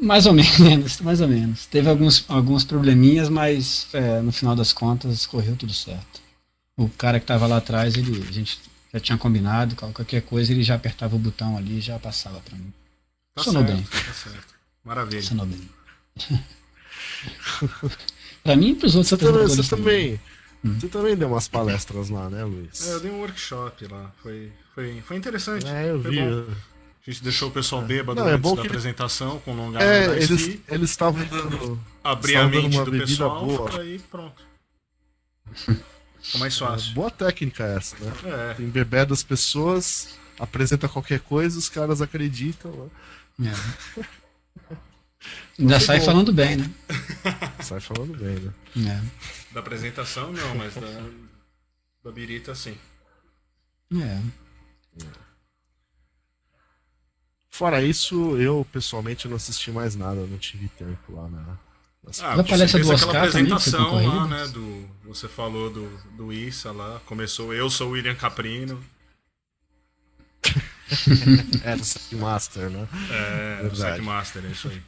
[0.00, 1.66] Mais ou menos, mais ou menos.
[1.66, 6.20] Teve alguns, alguns probleminhas, mas é, no final das contas correu tudo certo.
[6.76, 8.60] O cara que estava lá atrás, ele, a gente
[8.92, 12.56] já tinha combinado, qualquer coisa ele já apertava o botão ali e já passava para
[12.56, 12.72] mim.
[13.34, 14.02] Tá Funcionou certo, bem.
[14.04, 14.54] tá certo.
[14.84, 15.20] Maravilha.
[15.22, 15.68] Funcionou bem.
[18.42, 19.16] para mim e para os outros Você
[19.76, 20.20] também, também,
[20.64, 20.78] Hum.
[20.80, 22.88] você também deu umas palestras lá, né, Luiz?
[22.88, 24.10] É, eu dei um workshop lá.
[24.22, 25.66] Foi, foi, foi interessante.
[25.66, 26.16] É, eu foi vi.
[26.20, 26.46] bom.
[27.06, 29.78] A gente deixou o pessoal bêbado Não, é antes bom da que- apresentação, com longa
[29.80, 31.78] É, da eles estavam dando.
[32.02, 33.80] abrir a mente uma do bebida pessoal, boa.
[33.80, 34.42] aí pronto.
[36.26, 36.92] Ficou mais fácil.
[36.92, 38.12] Boa técnica essa, né?
[38.50, 42.90] É, Tem bebê das pessoas, apresenta qualquer coisa, os caras acreditam,
[43.38, 43.52] né?
[43.52, 44.74] É.
[45.58, 46.04] Ainda Foi sai bom.
[46.04, 46.70] falando bem, né?
[47.62, 48.52] sai falando bem, né?
[48.92, 49.54] É.
[49.54, 51.08] da apresentação não, mas da,
[52.04, 52.76] da birita sim.
[53.94, 54.20] É.
[57.48, 61.58] Fora isso, eu pessoalmente não assisti mais nada, não tive tempo lá na.
[62.22, 64.28] Ah, Da palestra do aquela Oscar também, que foi apresentação lá, concorrido?
[64.28, 64.46] né?
[64.48, 67.00] Do, você falou do, do Issa lá.
[67.06, 68.82] Começou Eu sou o William Caprino.
[71.64, 72.86] Era o Sack Master, né?
[73.10, 73.76] É, o Verdade.
[73.78, 74.80] Sack Master, é isso aí.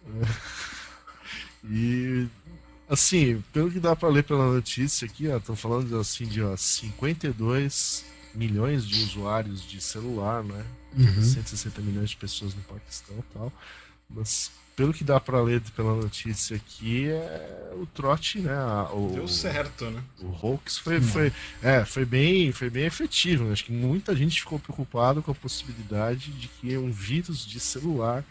[1.68, 2.28] E
[2.88, 8.05] assim, pelo que dá para ler pela notícia aqui, estão falando assim de ó, 52
[8.35, 10.64] milhões de usuários de celular, né?
[10.96, 11.22] Uhum.
[11.22, 13.53] 160 milhões de pessoas no Paquistão e tal.
[14.09, 18.53] Mas pelo que dá para ler pela notícia aqui, é o trote, né?
[18.53, 20.03] a- O, Deu certo, né?
[20.20, 23.44] O hoax foi, foi, é, foi, bem, foi bem efetivo.
[23.44, 23.53] né?
[23.53, 28.22] Acho que muita gente ficou preocupado com a possibilidade de que um vírus de celular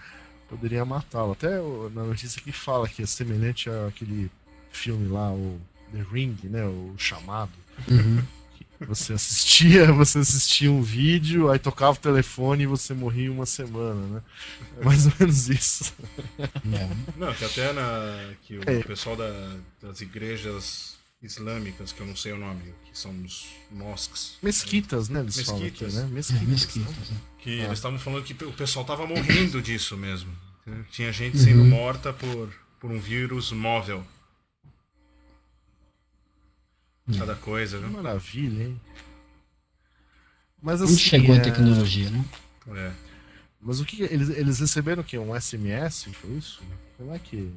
[0.48, 1.32] poderia matá-lo.
[1.32, 1.50] Até
[1.94, 4.30] na notícia aqui fala que é semelhante àquele
[4.75, 5.59] filme lá, o
[5.91, 6.63] The Ring, né?
[6.65, 7.51] O chamado.
[7.88, 8.21] Uhum.
[8.88, 13.45] Você assistia, você assistia um vídeo, aí tocava o telefone e você morria em uma
[13.45, 14.21] semana, né?
[14.79, 15.93] É mais ou menos isso.
[16.39, 16.89] É.
[17.15, 18.83] Não, que até na, que o É.
[18.83, 24.33] pessoal da- das igrejas islâmicas, que eu não sei o nome, que são os mosques,
[24.43, 25.21] Mesquitas, né?
[25.21, 25.93] Eles falam aqui, Mesquitas.
[25.95, 26.01] né?
[26.01, 26.41] É, Mesquitas.
[26.43, 26.51] né?
[26.51, 27.17] mesquitas, né?
[27.39, 30.31] que eles estavam falando que o pessoal tava morrendo disso mesmo.
[30.91, 31.69] Tinha gente sendo Uhum.
[31.69, 34.03] morta por, por um vírus móvel.
[37.18, 37.89] Cada coisa, viu?
[37.89, 38.82] maravilha, hein?
[40.62, 42.26] Mas Onde assim, chegou a é, tecnologia, né?
[42.76, 42.91] É.
[43.62, 45.18] Mas o que eles, eles receberam o quê?
[45.18, 46.08] Um SMS?
[46.13, 46.62] Foi isso?
[46.98, 47.52] Como é que.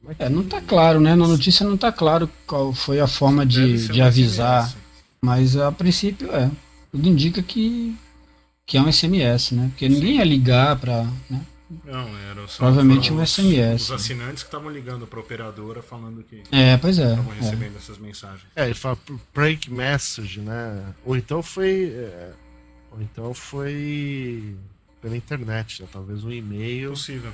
[0.00, 1.14] Como é, que É, não tá claro, né?
[1.14, 4.82] Na notícia não tá claro qual foi a forma de, de um avisar, SMS.
[5.20, 6.50] mas a princípio é.
[6.90, 7.94] Tudo indica que,
[8.64, 9.68] que é um SMS, né?
[9.68, 11.06] Porque ninguém ia ligar pra.
[11.28, 11.40] Né?
[11.84, 13.96] Não, era só Provavelmente um os- SMS, Os né?
[13.96, 17.10] assinantes que estavam ligando pra operadora falando que É, pois é.
[17.10, 17.36] estavam é.
[17.40, 18.46] recebendo essas mensagens.
[18.54, 20.94] É, ele fala por prank message, né?
[21.04, 21.90] Ou então foi.
[21.92, 22.32] é,
[22.92, 24.56] ou então foi
[25.02, 25.88] pela internet, né?
[25.92, 26.90] Talvez um e-mail.
[26.90, 27.32] Possível.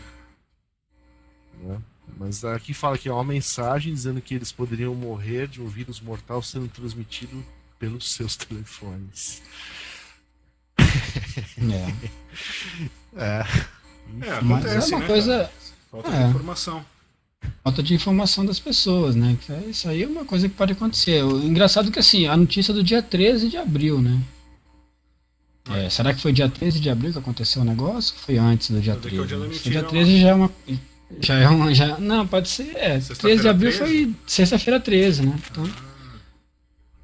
[1.61, 1.79] né?
[2.19, 6.01] Mas aqui fala que é uma mensagem dizendo que eles poderiam morrer de um vírus
[6.01, 7.45] mortal sendo transmitido
[7.79, 9.43] pelos seus telefones.
[10.79, 12.13] É.
[13.15, 13.45] É.
[14.21, 15.07] É, Mas acontece, é uma né?
[15.07, 15.33] coisa.
[15.39, 15.51] cara?
[15.91, 16.23] Falta é.
[16.23, 16.85] de informação.
[17.65, 19.37] falta de informação das pessoas, né?
[19.49, 21.23] É- Isso aí é uma coisa que pode acontecer.
[21.25, 24.21] O engraçado é que assim, a notícia é do dia 13 de abril, né?
[25.71, 28.15] É, será que foi dia 13 de abril que aconteceu o negócio?
[28.19, 29.39] Foi antes do dia Pode ver que é o 13?
[29.39, 30.51] dia mentira, dia 13 já é uma.
[31.21, 31.75] Já é uma.
[31.75, 32.73] Já, não, pode ser.
[32.77, 33.79] É, 13 de abril 13?
[33.79, 35.39] foi sexta-feira 13, né?
[35.51, 35.65] Então,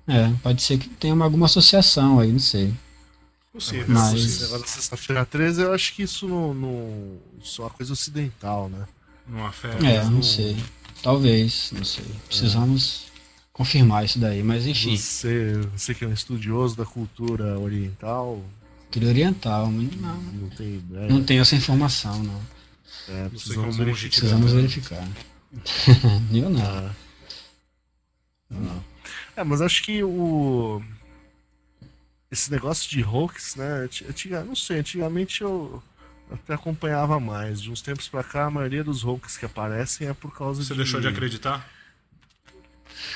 [0.09, 2.73] é, pode ser que tenha uma- alguma associação aí, não sei.
[3.59, 4.47] Possível, Mas- possível.
[4.55, 7.18] Agora, sexta-feira 13, eu acho que isso não, não.
[7.42, 8.87] Isso é uma coisa ocidental, né?
[9.27, 9.85] Não afeta.
[9.87, 10.57] É, não- não sei.
[11.03, 12.05] Talvez, não sei.
[12.27, 13.07] Precisamos
[13.53, 14.97] confirmar isso daí, mas enfim.
[14.97, 18.42] Você, você que é um estudioso da cultura oriental,
[18.83, 21.09] Cultura oriental, mas não, não tem ideia.
[21.09, 22.40] não tenho essa informação, não.
[23.09, 24.11] É, precisamos é monge verificar.
[24.21, 25.09] Precisamos verificar.
[26.33, 26.62] Eu não.
[26.62, 26.90] Ah.
[28.51, 28.85] Não.
[29.37, 30.83] É, mas acho que o.
[32.31, 33.85] Esse negócio de hoax, né?
[33.85, 35.83] anti- Antiga, não sei, antigamente eu
[36.31, 37.61] até acompanhava mais.
[37.61, 40.75] De uns tempos pra cá, a maioria dos hoax que aparecem é por causa Você
[40.75, 40.79] de.
[40.83, 41.67] deixou de acreditar?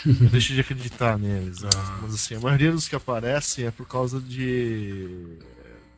[0.06, 1.60] Eu deixei de acreditar neles.
[1.62, 1.68] né?
[1.76, 1.98] Ah.
[2.02, 5.36] Mas assim, a maioria dos que aparecem é por causa de.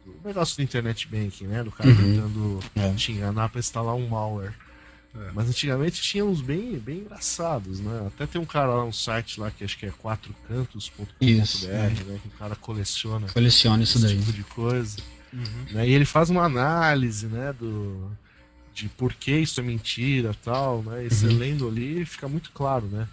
[0.05, 1.63] do negócio do internet banking, né?
[1.63, 1.97] Do cara Uhum.
[1.97, 2.93] tentando É.
[2.95, 4.55] te enganar pra instalar um malware.
[5.17, 5.31] É.
[5.33, 8.05] Mas antigamente tinha uns bem, bem engraçados, né?
[8.09, 11.87] Até tem um cara lá, um site lá que acho que é quatrocantos.com.br, né?
[11.87, 12.19] é.
[12.19, 14.19] Que o cara coleciona Colecione isso esse daí.
[14.19, 14.97] tipo de coisa.
[15.33, 15.67] Uhum.
[15.73, 15.89] Né?
[15.89, 18.11] E ele faz uma análise, né, do
[18.73, 21.07] de por que isso é mentira tal, né?
[21.07, 21.39] E você Uhum.
[21.39, 23.07] lendo ali fica muito claro, né?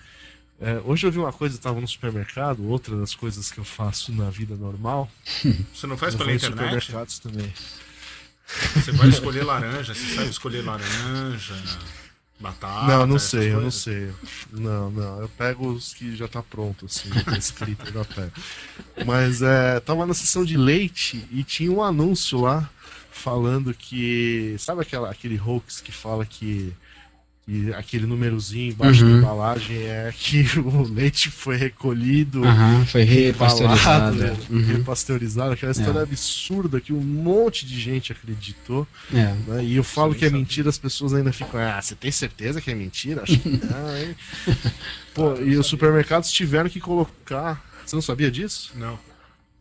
[0.60, 3.64] É, hoje eu vi uma coisa, eu estava no supermercado, outra das coisas que eu
[3.64, 5.10] faço na vida normal.
[5.74, 6.60] Você não faz eu pela internet?
[6.60, 7.54] supermercados também.
[8.76, 11.56] Você vai escolher laranja, você sabe escolher laranja,
[12.40, 12.88] batata.
[12.88, 14.12] não, não sei, eu não sei.
[14.52, 15.22] Não, não.
[15.22, 18.32] Eu pego os que já tá pronto, assim, já tá escrito, eu já pego.
[19.06, 22.70] Mas é, tava na sessão de leite e tinha um anúncio lá
[23.12, 24.56] falando que.
[24.58, 26.74] Sabe aquela, aquele hoax que fala que,
[27.52, 29.12] que aquele númerozinho embaixo Uhum.
[29.12, 32.46] da embalagem é que o leite foi recolhido.
[32.46, 34.16] Aham, foi repasteurizado.
[34.16, 34.62] né, Uhum.
[34.66, 36.04] repasteurizado, aquela história É.
[36.04, 38.88] absurda que um monte de gente acreditou.
[39.14, 39.34] É.
[39.48, 39.64] né?
[39.66, 40.40] E eu falo nem que é sabia.
[40.40, 43.24] mentira, as pessoas ainda ficam, ah, você tem certeza que é mentira?
[43.24, 44.16] Acho que não, hein?
[45.14, 47.62] Pô, e os supermercados tiveram que colocar.
[47.86, 48.72] Você não sabia disso?
[48.76, 48.98] Não.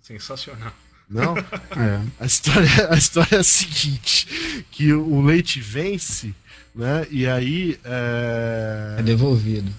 [0.00, 0.72] Sensacional.
[1.10, 1.34] Não?
[1.76, 2.00] É.
[2.20, 6.34] A história, a história é a seguinte: que o leite vence,
[6.74, 7.06] né?
[7.10, 9.72] E aí é, É devolvido.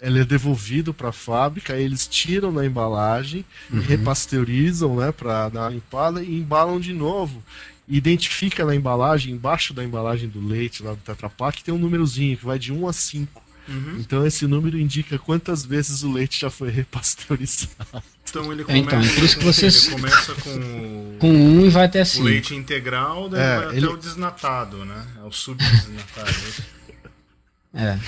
[0.00, 5.60] ele é devolvido para a fábrica, aí eles tiram na embalagem, repasteurizam, né, para dar
[5.62, 7.42] uma limpada e embalam de novo.
[7.86, 12.36] Identifica na embalagem, embaixo da embalagem do leite lá do Tetra Pak, tem um númerozinho
[12.36, 13.42] que vai de 1 a 5.
[13.66, 13.96] Uhum.
[13.98, 18.02] Então esse número indica quantas vezes o leite já foi repasteurizado.
[18.28, 21.16] Então ele É, começa, então, é por isso que com, vocês- ele começa com o,
[21.18, 22.22] Com um e vai até o assim.
[22.22, 25.06] leite integral, daí É, vai ele- até o desnatado, né?
[25.22, 26.30] É o subdesnatado.
[26.30, 26.84] é?
[27.76, 27.98] É.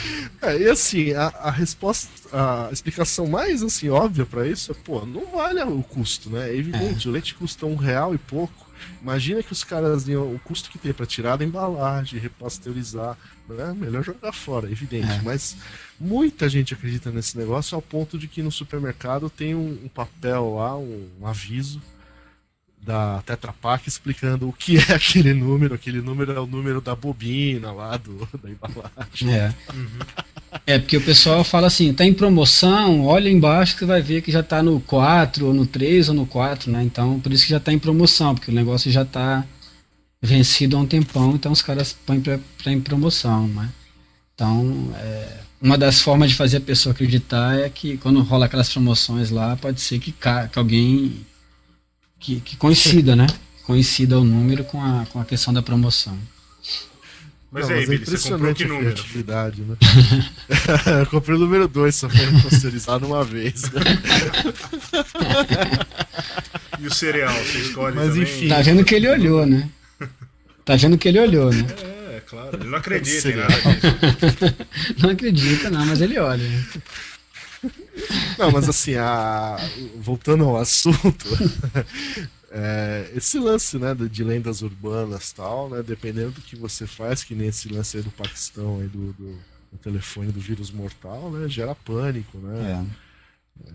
[0.42, 5.04] É, e assim, a, a resposta, a explicação mais assim óbvia para isso é, pô,
[5.04, 6.50] não vale o custo, né?
[6.50, 8.65] É evidente, o leite custa um real e pouco.
[9.00, 13.16] Imagina que os caras iam, o custo que tem para tirar da embalagem, repasteurizar,
[13.48, 13.74] né?
[13.76, 15.10] Melhor jogar fora, evidente.
[15.10, 15.22] É.
[15.22, 15.56] Mas
[15.98, 20.54] muita gente acredita nesse negócio ao ponto de que no supermercado tem um, um papel
[20.54, 21.80] lá, um, um aviso
[22.86, 25.74] da Tetra Pak explicando o que é aquele número.
[25.74, 29.34] Aquele número é o número da bobina lá do, da embalagem.
[29.34, 29.54] É.
[30.64, 34.22] É, porque o pessoal fala assim, tá em promoção, olha embaixo que você vai ver
[34.22, 36.82] que já tá no 4, ou no 3, ou no 4, né?
[36.82, 39.44] Então, por isso que já tá em promoção, porque o negócio já tá
[40.20, 43.70] vencido há um tempão, então os caras põem pra, pra em promoção, né?
[44.34, 48.68] Então, é, uma das formas de fazer a pessoa acreditar é que quando rola aquelas
[48.68, 51.26] promoções lá, pode ser que, que alguém
[52.18, 53.26] que, que coincida, né?
[53.64, 56.16] Coincida o número com a, com a questão da promoção.
[57.50, 58.84] Mas Não, aí, é Billy, você comprou que a número?
[58.92, 59.76] criatividade, né?
[61.00, 63.62] eu comprei o número 2, só foi remasterizado uma vez.
[63.70, 63.80] né?
[66.78, 68.22] E o cereal, você escolhe Mas também?
[68.22, 68.48] enfim.
[68.48, 69.66] Tá vendo que ele olhou, né?
[70.64, 71.64] Tá vendo que ele olhou, né?
[72.16, 72.58] É, claro.
[72.60, 74.56] Ele não acredita em nada disso.
[75.02, 76.44] Não acredita, não, mas ele olha.
[78.38, 79.56] Não, mas assim, a...
[79.96, 81.26] voltando ao assunto,
[82.58, 87.34] é, esse lance né, de lendas urbanas tal, né, dependendo do que você faz, que
[87.34, 89.32] nem esse lance aí do Paquistão aí do, do,
[89.72, 92.88] do telefone do vírus mortal, né, gera pânico, né?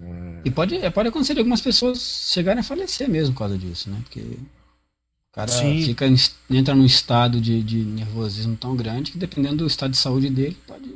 [0.01, 0.41] É.
[0.45, 3.99] E pode, pode acontecer de algumas pessoas chegarem a falecer mesmo por causa disso, né?
[4.03, 5.83] Porque o cara Sim.
[5.85, 6.05] fica,
[6.49, 10.57] entra num estado de, de nervosismo tão grande que dependendo do estado de saúde dele,
[10.65, 10.89] pode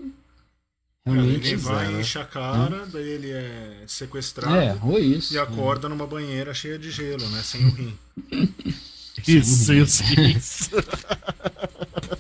[1.06, 1.48] realmente.
[1.50, 2.02] Ele vai, né?
[2.02, 5.34] enche a cara, daí ele é sequestrado É, ou isso.
[5.34, 7.42] e acorda numa banheira cheia de gelo, né?
[7.44, 7.98] Sem o rim.
[9.28, 10.70] Isso, isso, isso.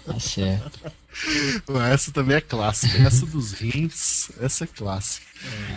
[0.05, 0.79] Tá certo.
[1.91, 2.97] Essa também é clássica.
[2.97, 5.25] Essa dos rins, essa é clássica.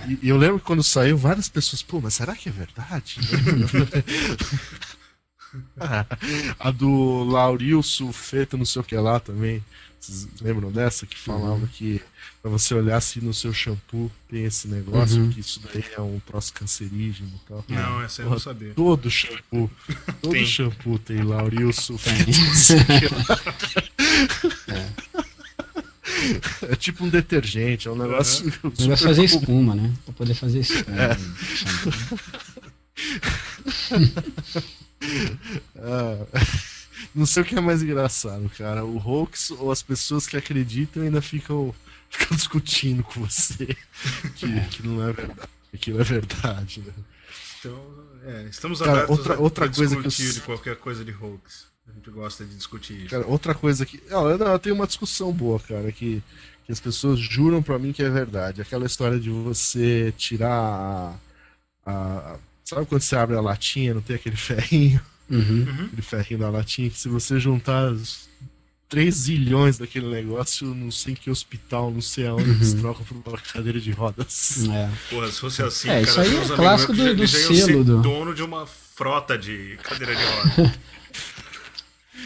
[0.09, 3.17] E, e eu lembro que quando saiu, várias pessoas, pô, mas será que é verdade?
[5.81, 6.05] Ah,
[6.59, 9.65] a do Lauril Sulfeto, não sei o que lá também.
[10.01, 11.05] Vocês lembram dessa?
[11.07, 12.01] Que falava que
[12.41, 15.31] pra você olhar se no seu shampoo tem esse negócio, Uhum.
[15.31, 17.65] que isso daí é um troço cancerígeno e tal.
[17.69, 18.73] Não, essa eu não sabia.
[18.75, 19.69] Todo shampoo,
[20.23, 20.47] todo Tem.
[20.47, 22.25] shampoo tem Lauril Sulfeto.
[22.25, 22.35] Tem.
[22.45, 23.41] não sei o que lá.
[26.71, 28.51] É tipo um detergente, é um negócio.
[28.63, 29.41] Vai super fazer comum.
[29.41, 29.93] espuma, né?
[30.05, 30.97] Pra poder fazer espuma.
[31.03, 31.17] É.
[35.81, 36.27] Ah,
[37.15, 38.85] não sei o que é mais engraçado, cara.
[38.85, 41.75] O hoax ou as pessoas que acreditam ainda ficam,
[42.11, 43.67] ficam discutindo com você
[44.37, 45.49] que, que não é verdade.
[45.75, 46.93] Aquilo é verdade, né?
[47.61, 47.79] Então,
[48.25, 51.05] é, estamos Cara, abertos outra- a, outra a coisa que eu discutir de qualquer coisa
[51.05, 51.67] de hoax.
[51.89, 53.09] A gente gosta de discutir isso.
[53.11, 54.03] Cara, outra coisa que.
[54.11, 56.23] Não, eu, não, eu tenho uma discussão boa, cara, que,
[56.67, 58.61] que as pessoas juram pra mim que é verdade.
[58.61, 61.15] Aquela história de você tirar a.
[61.87, 65.01] a- sabe quando você abre a latinha, não tem aquele ferrinho?
[65.31, 65.67] Uhum.
[65.87, 68.29] Aquele ferrinho da latinha, que se você juntar os
[68.89, 73.17] 3 zilhões daquele negócio, não sei em que hospital, não sei aonde, eles trocam por
[73.33, 74.67] uma cadeira de rodas.
[74.69, 74.89] É.
[75.11, 78.35] Porra, se fosse assim, É, cara, isso aí é clássico do- do selo do- dono
[78.35, 80.75] de uma frota de cadeira de roda.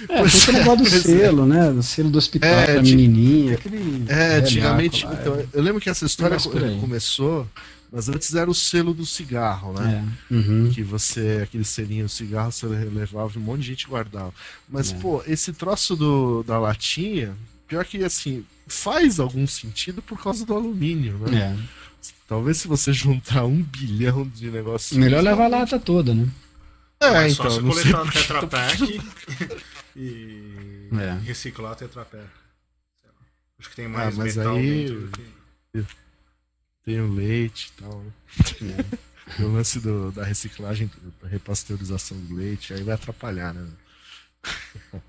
[0.09, 1.71] É, tem aquele negócio do selo, né?
[1.71, 3.55] Do selo do hospital É, ti- menininha.
[3.55, 3.81] Aquele É,
[4.19, 5.07] velhaco antigamente.
[5.07, 6.37] Então, eu lembro que essa história
[6.81, 7.47] começou
[7.93, 10.03] Mas antes era o selo do cigarro, né?
[10.31, 10.35] É.
[10.35, 10.71] Uhum.
[10.73, 14.33] Que você, aquele selinho do cigarro, você levava e um monte de gente guardava.
[14.67, 14.97] Mas, É.
[14.99, 17.37] pô, esse troço do, da latinha,
[17.69, 21.39] pior que assim, faz algum sentido por causa do alumínio, né?
[21.39, 21.83] É.
[22.27, 24.99] Talvez se você juntar um bilhão de negócios.
[24.99, 26.27] Melhor levar a lata toda, né?
[26.99, 29.01] É, É então, só se coletar por que Tetra tô- Pak
[29.97, 31.19] e É.
[31.25, 32.25] reciclar Tetra Pak.
[33.59, 35.09] Acho que tem Ah, mais mas metal aí- dentro do
[35.83, 35.87] que...
[36.85, 38.13] Tem o leite e tal, né?
[38.79, 38.97] É.
[39.37, 40.91] Tem o lance do- da reciclagem,
[41.23, 43.67] da repasteurização do leite, aí vai atrapalhar, né?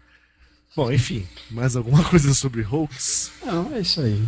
[0.75, 3.31] Bom, enfim, mais alguma coisa sobre hoax?
[3.45, 4.23] Não, é isso aí.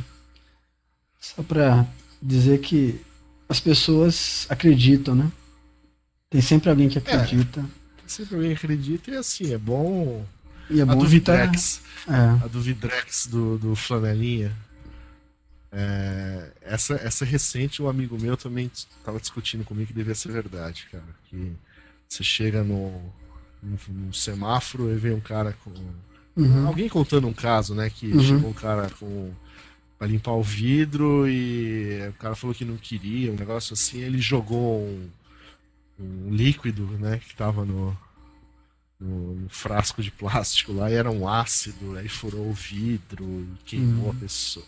[1.20, 1.86] Só pra
[2.22, 3.00] dizer que
[3.50, 5.32] as pessoas acreditam, né?
[6.30, 7.64] Tem sempre alguém que acredita.
[8.06, 10.26] Sempre alguém acredita e assim, é bom.
[10.70, 12.44] E é a bom do evitar- Vidrex, É.
[12.44, 14.56] a do Vidrex do, do Flanelinha.
[15.72, 20.88] É, essa, essa recente, um amigo meu também estava discutindo comigo que devia ser verdade,
[20.92, 21.04] cara.
[21.30, 21.52] Que
[22.08, 22.92] você chega no,
[23.62, 25.72] no, no semáforo e vem um cara com.
[26.38, 26.68] Uhum.
[26.68, 27.90] Alguém contando um caso, né?
[27.90, 28.22] Que Uhum.
[28.24, 29.34] chegou um cara com.
[29.98, 34.20] pra limpar o vidro e o cara falou que não queria, um negócio assim, ele
[34.20, 35.10] jogou um,
[36.00, 37.20] um líquido, né?
[37.20, 37.98] Que tava no,
[39.00, 43.48] no, no frasco de plástico lá e era um ácido, aí furou o vidro e
[43.66, 44.12] queimou Uhum.
[44.12, 44.66] a pessoa.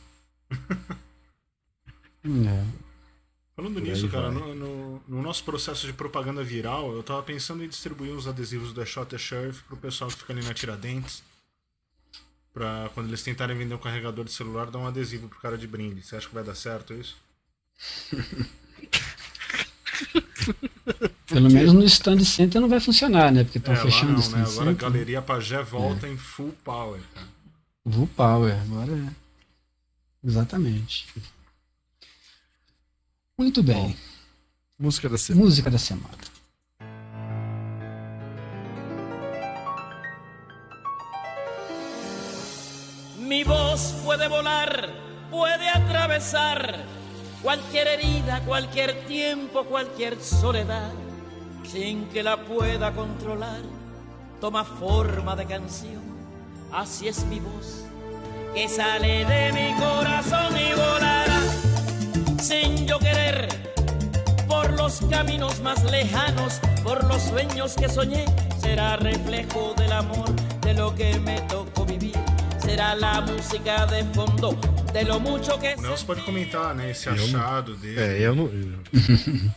[2.25, 2.63] É.
[3.55, 7.63] Falando Por nisso, cara, no, no- no nosso processo de propaganda viral, eu tava pensando
[7.63, 11.23] em distribuir uns adesivos da Shot the Sheriff pro pessoal que fica ali na Tiradentes.
[12.53, 15.67] Pra quando eles tentarem vender um carregador de celular, dar um adesivo pro cara de
[15.67, 16.03] brinde.
[16.03, 17.15] Você acha que vai dar certo isso?
[21.27, 23.43] Pelo menos no stand center não vai funcionar, né?
[23.43, 24.43] Porque estão é, lá fechando o não, stand né?
[24.43, 24.75] Agora a center.
[24.75, 27.27] Galeria Pajé volta em full power, cara.
[27.89, 29.26] Full Power, agora é.
[30.23, 31.05] Exatamente.
[33.37, 33.95] Muito bem.
[34.79, 35.45] Música da semana.
[35.45, 36.17] Música da semana.
[43.19, 44.89] Mi voz puede volar,
[45.29, 46.85] puede atravesar
[47.41, 50.93] cualquier herida, cualquier tiempo, cualquier soledad,
[51.63, 53.61] sin que la pueda controlar.
[54.39, 56.03] Toma forma de canción,
[56.71, 57.86] así es mi voz,
[58.57, 61.39] que sale de mi corazón y volará,
[62.41, 63.47] sin yo querer,
[64.47, 68.25] por los caminos más lejanos, por los sueños que soñé,
[68.59, 70.29] será reflejo del amor,
[70.61, 72.15] de lo que me tocó vivir.
[72.59, 74.59] Será la música de fondo
[74.91, 76.89] de lo mucho que O Nelson pode comentar, né?
[76.91, 77.99] Esse Eu não- achado dele.
[77.99, 78.45] É, eu não.
[78.45, 78.81] eu-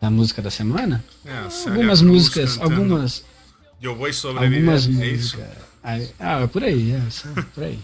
[0.00, 1.04] Da música da semana?
[1.24, 3.24] É, a Célia Algumas músicas, cantando algumas,
[3.80, 4.58] Eu vou sobreviver.
[4.58, 5.36] algumas é isso?
[5.38, 5.62] músicas.
[5.84, 7.78] Aí- ah, é por aí, é, por aí.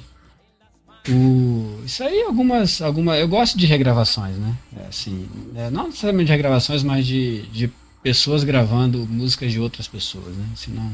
[1.09, 4.55] O, isso aí, algumas, alguma, eu gosto de regravações, né?
[4.77, 7.71] É, assim, é, não necessariamente de regravações, mas de, de
[8.03, 10.45] pessoas gravando músicas de outras pessoas, né?
[10.53, 10.93] Assim, não,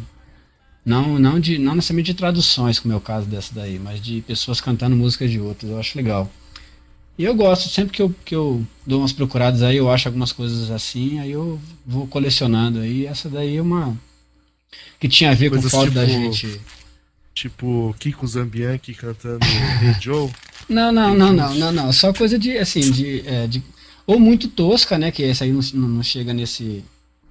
[0.85, 4.21] não, não, de, não necessariamente de traduções, como é o caso dessa daí, mas de
[4.23, 6.31] pessoas cantando músicas de outras, eu acho legal.
[7.17, 10.33] E eu gosto, sempre que eu, que eu dou umas procuradas aí, eu acho algumas
[10.33, 13.07] coisas assim, aí eu vou colecionando aí.
[13.07, 13.97] Essa daí é uma.
[14.99, 16.61] que tinha a ver Coisas com o fato da tipo- gente.
[17.35, 20.30] Tipo, Kiko Zambianchi cantando Hey Joe.
[20.68, 21.93] Não, não, não, não, não, não.
[21.93, 23.20] Só coisa de, assim, de.
[23.28, 23.62] é, de
[24.07, 25.11] ou muito tosca, né?
[25.11, 26.82] Que essa aí não, não chega nesse,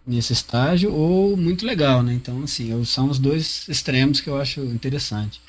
[0.05, 2.13] nesse estágio, ou muito legal, né?
[2.13, 5.41] Então, assim, eu- são os dois extremos que eu acho interessante.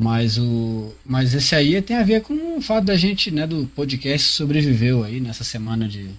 [0.00, 0.92] Mas o.
[1.04, 5.04] Mas esse aí tem a ver com o fato da gente, né, do podcast sobreviveu
[5.04, 6.10] aí nessa semana de,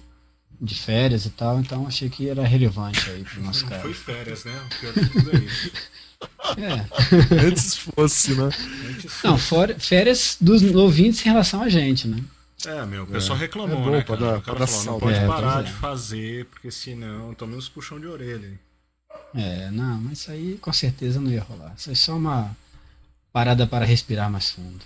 [0.60, 3.82] de férias e tal, então achei que era relevante aí pro nosso Não cara.
[3.82, 4.52] foi férias, né?
[4.66, 5.72] O pior de tudo é isso.
[6.56, 6.86] É.
[7.46, 8.50] Antes fosse, né?
[8.88, 9.38] Antes- Não,
[9.78, 12.22] férias dos ouvintes em relação a gente, né?
[12.66, 14.02] É, meu, o pessoal reclamou, É bom né?
[14.02, 14.20] Cara?
[14.20, 15.00] dar- o cara falou, não salto.
[15.00, 15.74] pode É, parar pois de é.
[15.76, 18.60] fazer, porque senão tome uns puxão de orelha.
[19.34, 21.72] É, não, mas isso aí com certeza não ia rolar.
[21.76, 22.54] Isso é só uma
[23.32, 24.80] parada para respirar mais fundo.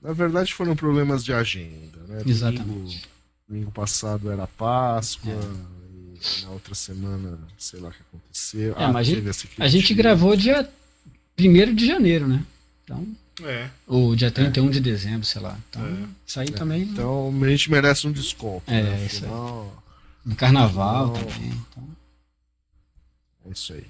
[0.00, 2.22] Na verdade foram problemas de agenda, né?
[2.26, 2.64] Exatamente.
[2.66, 3.00] Domingo,
[3.48, 5.32] domingo passado era Páscoa,
[6.42, 8.74] na outra semana, sei lá o que aconteceu.
[8.78, 10.68] É, mas a gente- A gente gravou dia
[11.38, 12.44] 1 de janeiro, né?
[12.84, 13.06] Então,
[13.44, 15.58] É, ou dia 31 de dezembro, sei lá.
[15.68, 16.06] Então, É.
[16.26, 18.70] isso aí também Então a gente merece um desconto.
[18.70, 19.06] É, né?
[19.06, 19.30] isso aí.
[19.30, 19.82] Afinal,
[20.24, 21.12] no carnaval Não.
[21.14, 21.48] também.
[21.70, 21.88] Então,
[23.46, 23.86] é isso aí.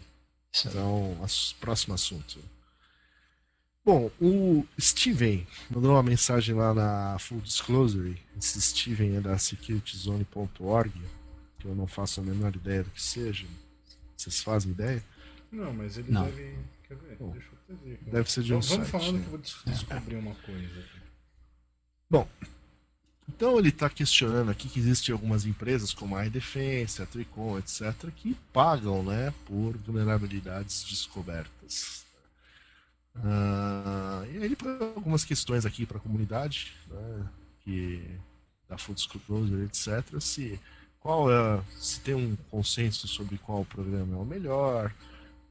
[0.53, 0.75] isso aí.
[0.75, 2.39] Então, as- próximo assunto.
[3.85, 8.17] Bom, o Steven mandou uma mensagem lá na Full Disclosure.
[8.39, 10.93] Esse Steven é da securitizone.org,
[11.63, 13.47] que eu não faço a menor ideia do que seja.
[14.17, 15.03] Vocês fazem ideia?
[15.51, 16.25] não, mas ele Não.
[16.25, 16.57] deve.
[16.89, 17.17] Quer ver?
[17.17, 17.95] Bom, Deixa eu fazer.
[17.95, 18.11] aqui.
[18.11, 19.21] deve ser de um Vamos vamos site, falando né?
[19.21, 21.03] que eu vou des- descobrir uma coisa aqui.
[23.29, 28.11] Então ele está questionando aqui que existem algumas empresas como a iDefense, a Tricom, etc.,
[28.15, 32.05] que pagam né, por vulnerabilidades descobertas.
[33.17, 37.27] Uh, e aí ele põe algumas questões aqui para a comunidade, né,
[37.61, 38.05] que
[38.69, 40.59] da Full Disclosure, etc., se,
[41.03, 44.95] qual é, se tem um consenso sobre qual programa é o melhor,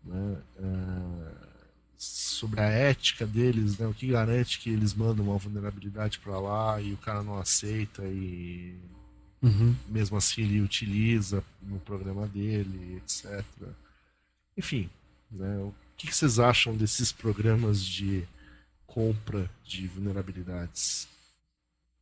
[0.04, 1.52] né, uh,
[1.98, 3.86] sobre a ética deles, né?
[3.86, 8.04] O que garante que eles mandam uma vulnerabilidade para lá e o cara não aceita
[8.06, 8.76] e
[9.40, 9.76] uhum.
[9.88, 13.46] mesmo assim ele utiliza no programa dele, etc.
[14.58, 14.90] Enfim,
[15.30, 15.58] né?
[15.58, 18.24] O que vocês acham desses programas de
[18.88, 21.08] compra de vulnerabilidades?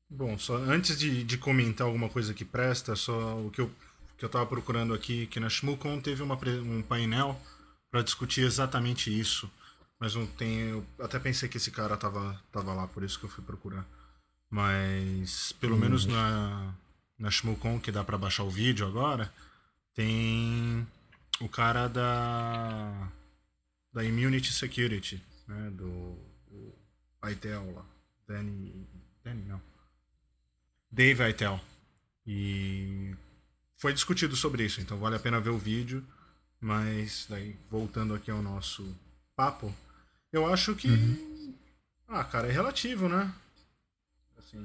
[0.10, 3.72] Bom, só antes de, de comentar alguma coisa que presta, só o que eu
[4.18, 7.40] que eu estava procurando aqui, que na ShmooCon teve uma, um painel
[7.90, 9.50] para discutir exatamente isso
[10.00, 10.70] mas não tem.
[10.70, 13.86] Eu até pensei que esse cara tava, tava lá, por isso que eu fui procurar.
[14.50, 15.80] Mas pelo hum.
[15.80, 16.74] menos na,
[17.18, 19.32] na ShmooCon, que dá para baixar o vídeo agora,
[19.94, 20.88] tem
[21.42, 23.12] o cara da.
[23.92, 25.70] da Immunity Security, né?
[25.72, 26.74] Do, do
[27.22, 27.86] Aitel lá.
[28.26, 28.88] Danny.
[29.24, 29.62] Danny não.
[30.92, 31.60] Dave Aitel.
[32.26, 33.16] E
[33.78, 36.06] foi discutido sobre isso, então vale a pena ver o vídeo.
[36.62, 38.96] Mas daí, voltando aqui ao nosso
[39.36, 39.74] papo,
[40.32, 40.90] eu acho que.
[40.90, 41.56] Uhum.
[42.08, 43.34] Ah, cara, é relativo, né?
[44.38, 44.60] Assim.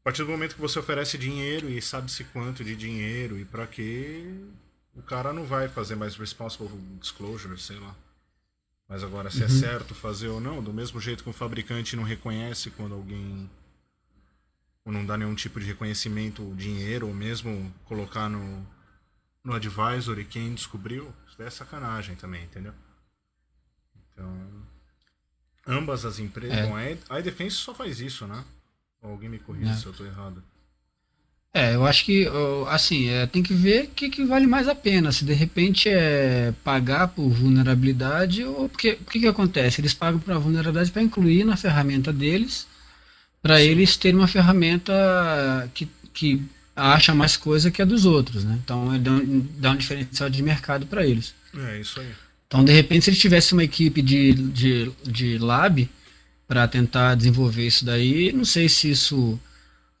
[0.00, 3.66] A partir do momento que você oferece dinheiro e sabe-se quanto de dinheiro e para
[3.66, 4.24] quê,
[4.94, 6.68] o cara não vai fazer mais responsible
[7.00, 7.94] disclosure, sei lá.
[8.88, 9.56] Mas agora, se é uhum.
[9.56, 13.50] é certo fazer ou não, do mesmo jeito que um fabricante não reconhece quando alguém.
[14.86, 18.64] Ou não dá nenhum tipo de reconhecimento, dinheiro, ou mesmo colocar no,
[19.42, 22.72] no advisory quem descobriu, isso é sacanagem também, entendeu?
[24.12, 24.32] Então,
[25.66, 26.56] ambas as empresas.
[26.56, 26.66] É.
[26.66, 26.76] Bom,
[27.10, 28.44] a iDefense só faz isso, né?
[29.02, 29.74] Alguém me corrija é.
[29.74, 30.42] se eu estou errado.
[31.52, 32.28] É, eu acho que,
[32.68, 35.10] assim, é, tem que ver o que, que, vale mais a pena.
[35.10, 39.80] Se de repente é pagar por vulnerabilidade ou porque o que, que acontece?
[39.80, 42.68] Eles pagam por vulnerabilidade para incluir na ferramenta deles,
[43.46, 46.42] para eles terem uma ferramenta que, que
[46.74, 48.58] acha mais coisa que a dos outros, né?
[48.64, 51.32] Então, dá um, dá um diferencial de mercado para eles.
[51.56, 52.08] É, isso aí.
[52.48, 55.88] Então, de repente, se ele tivesse uma equipe de, de, de lab
[56.48, 59.38] para tentar desenvolver isso daí, não sei se isso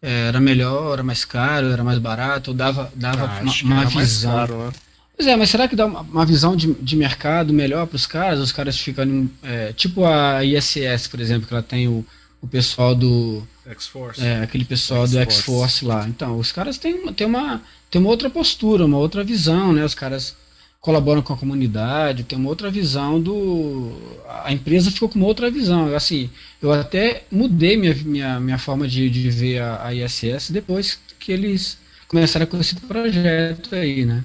[0.02, 3.86] é, era melhor, era mais caro, era mais barato, ou dava, dava ah, uma, uma
[3.86, 4.32] visão.
[4.32, 4.72] Caro, né?
[5.16, 8.06] Pois é, mas será que dá uma, uma visão de, de mercado melhor para os
[8.06, 8.40] caras?
[8.40, 9.30] Os caras ficam.
[9.40, 12.04] É, tipo a ISS, por exemplo, que ela tem o,
[12.40, 13.42] o pessoal do.
[13.66, 14.24] X-Force.
[14.24, 15.26] É, aquele pessoal X -Force.
[15.26, 16.08] do X-Force lá.
[16.08, 19.84] Então, os caras têm, têm, uma, têm uma outra postura, uma outra visão, né?
[19.84, 20.36] Os caras
[20.80, 23.92] colaboram com a comunidade, tem uma outra visão do.
[24.44, 25.94] A empresa ficou com uma outra visão.
[25.94, 26.30] Assim,
[26.62, 31.32] eu até mudei minha, minha, minha forma de, de ver a, a ISS depois que
[31.32, 31.76] eles
[32.06, 34.22] começaram com esse projeto aí, né?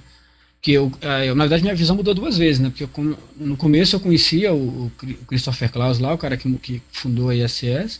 [0.61, 0.91] Que eu,
[1.25, 2.69] eu, na verdade, minha visão mudou duas vezes, né?
[2.69, 4.91] Porque eu, no começo eu conhecia o, o
[5.27, 7.99] Christopher Klaus lá, o cara que, que fundou a ISS.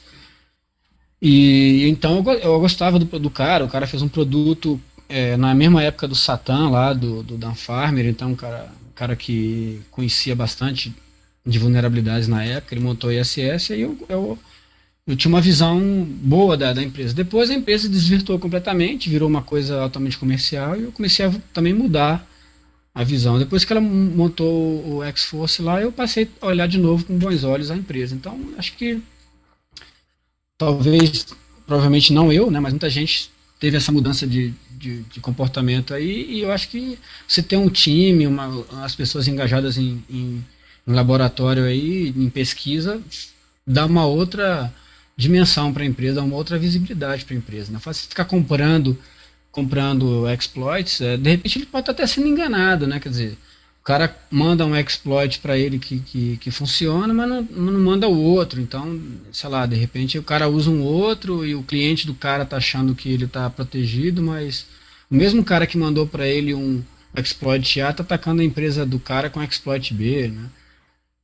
[1.22, 4.80] E então eu, eu gostava do, do cara, o cara fez um produto
[5.12, 8.94] é, na mesma época do Satan lá, do, do Dan Farmer, então um cara, um
[8.94, 10.94] cara que conhecia bastante
[11.46, 14.40] de vulnerabilidades na época, ele montou a ISS e eu, eu,
[15.06, 17.14] eu tinha uma visão boa da, da empresa.
[17.14, 21.74] Depois a empresa desvirtuou completamente, virou uma coisa altamente comercial e eu comecei a também
[21.74, 22.28] mudar
[22.94, 23.40] a visão.
[23.40, 27.44] Depois que ela montou o X-Force lá, eu passei a olhar de novo com bons
[27.44, 28.14] olhos a empresa.
[28.14, 29.02] Então, acho que
[30.58, 31.26] talvez,
[31.66, 36.26] provavelmente não eu, né, mas muita gente teve essa mudança de, de, de, comportamento aí
[36.30, 40.44] e eu acho que você ter um time, uma, as pessoas engajadas em, em,
[40.88, 43.02] em laboratório aí, em pesquisa,
[43.66, 44.74] dá uma outra
[45.16, 47.72] dimensão para a empresa, uma outra visibilidade para a empresa.
[47.72, 48.98] Não é fácil ficar comprando
[49.52, 53.00] comprando exploits, é, de repente ele pode estar até sendo enganado, né?
[53.00, 53.38] Quer dizer,
[53.82, 58.08] o cara manda um exploit para ele que, que, que, funciona, mas não, não manda
[58.08, 58.62] o outro.
[58.62, 62.46] Então, sei lá, de repente o cara usa um outro e o cliente do cara
[62.46, 64.68] tá achando que ele tá protegido, mas
[65.10, 66.84] o mesmo cara que mandou para ele um
[67.16, 70.50] exploit A tá atacando a empresa do cara com exploit B, né?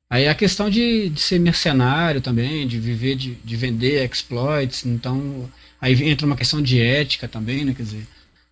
[0.10, 5.50] Aí a questão de, de ser mercenário também, de viver de, de vender exploits, então
[5.82, 7.74] aí entra uma questão de ética também, né?
[7.74, 8.08] Quer dizer,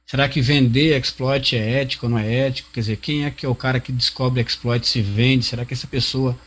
[0.05, 2.69] Será que vender exploit é ético ou não é ético?
[2.71, 5.45] Quer dizer, quem é que é o cara que descobre exploit se vende?
[5.45, 6.37] Será que essa pessoa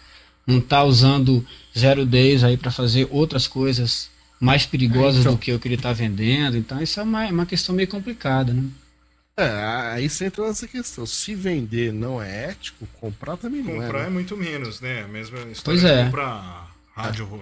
[0.46, 1.44] não está usando
[1.76, 5.74] zero days aí para fazer outras coisas mais perigosas então, do que o que ele
[5.74, 6.56] está vendendo?
[6.56, 8.64] Então isso é uma, uma questão meio complicada, né?
[9.36, 11.06] É, aí você entra nessa questão.
[11.06, 13.86] Se vender não é ético, comprar também não comprar é.
[13.86, 14.06] Comprar né?
[14.06, 15.06] é muito menos, né?
[15.06, 16.04] Mesmo pois é.
[16.04, 17.40] comprar rádio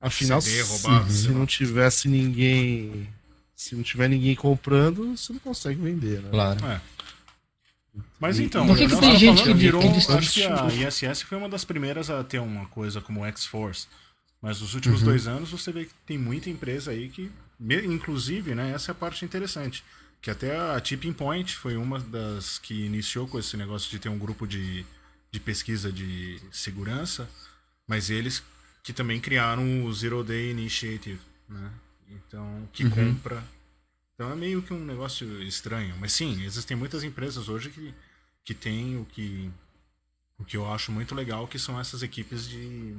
[0.00, 3.08] Afinal, CD se, roubado, se não tivesse ninguém.
[3.58, 6.30] Se não tiver ninguém comprando, você não consegue vender, né?
[6.30, 6.64] Claro.
[6.64, 6.80] É.
[8.20, 9.82] Mas então, Por que que tem gente que- virou,
[10.16, 13.88] acho que a ISS foi uma das primeiras a ter uma coisa como X-Force.
[14.40, 18.54] Mas nos últimos dois anos você vê que tem muita empresa aí que, me- inclusive,
[18.54, 19.82] né, essa é a parte interessante,
[20.22, 24.08] que até a Tipping Point foi uma das que iniciou com esse negócio de ter
[24.08, 24.86] um grupo de,
[25.32, 27.28] de pesquisa de segurança,
[27.88, 28.40] mas eles
[28.84, 31.70] que também criaram o Zero Day Initiative, né?
[32.10, 32.90] Então, que Uhum.
[32.90, 33.42] compra
[34.14, 35.94] então é meio que um negócio estranho.
[36.00, 37.94] Mas sim, existem muitas empresas hoje que,
[38.44, 39.48] que têm o que,
[40.36, 42.96] o que eu acho muito legal, que são essas equipes de,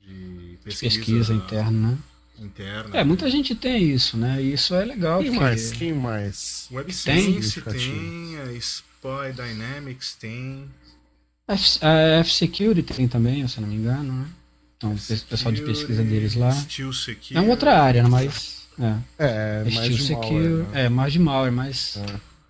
[0.00, 1.98] de pesquisa, Pesquisa interna, né?
[2.38, 2.96] interna.
[2.96, 4.42] É, muita gente tem isso, né?
[4.42, 5.20] E isso é legal.
[5.20, 5.72] Quem porque- mais?
[5.72, 6.68] Quem mais?
[6.72, 7.72] WebSense Tem?
[7.74, 10.70] tem, a Spy Dynamics tem.
[11.48, 14.28] F- A F-Security tem também, se eu não me engano, né?
[14.78, 14.94] Então, o
[15.28, 16.50] pessoal de pesquisa deles lá.
[17.34, 18.08] É uma outra área, né?
[18.08, 18.58] Mas.
[18.78, 20.48] É, É, é mais Steel de Secure.
[20.48, 20.84] malware, né?
[20.84, 21.98] É, mais de malware, mas.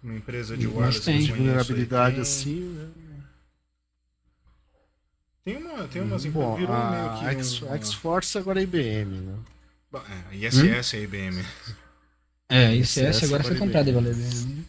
[0.03, 1.27] Uma empresa de wireless tem.
[1.27, 2.23] vulnerabilidade tem.
[2.23, 2.89] assim, né?
[5.45, 6.59] Tem, uma, tem umas Bom, empresas.
[6.61, 7.65] Virou a meio que.
[7.65, 9.35] Um- X-Force agora é IBM, né?
[10.31, 11.43] É, ISS é IBM.
[12.51, 14.25] É, ICS essa agora foi é e valeu bem.
[14.25, 14.65] né?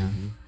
[0.00, 0.41] É.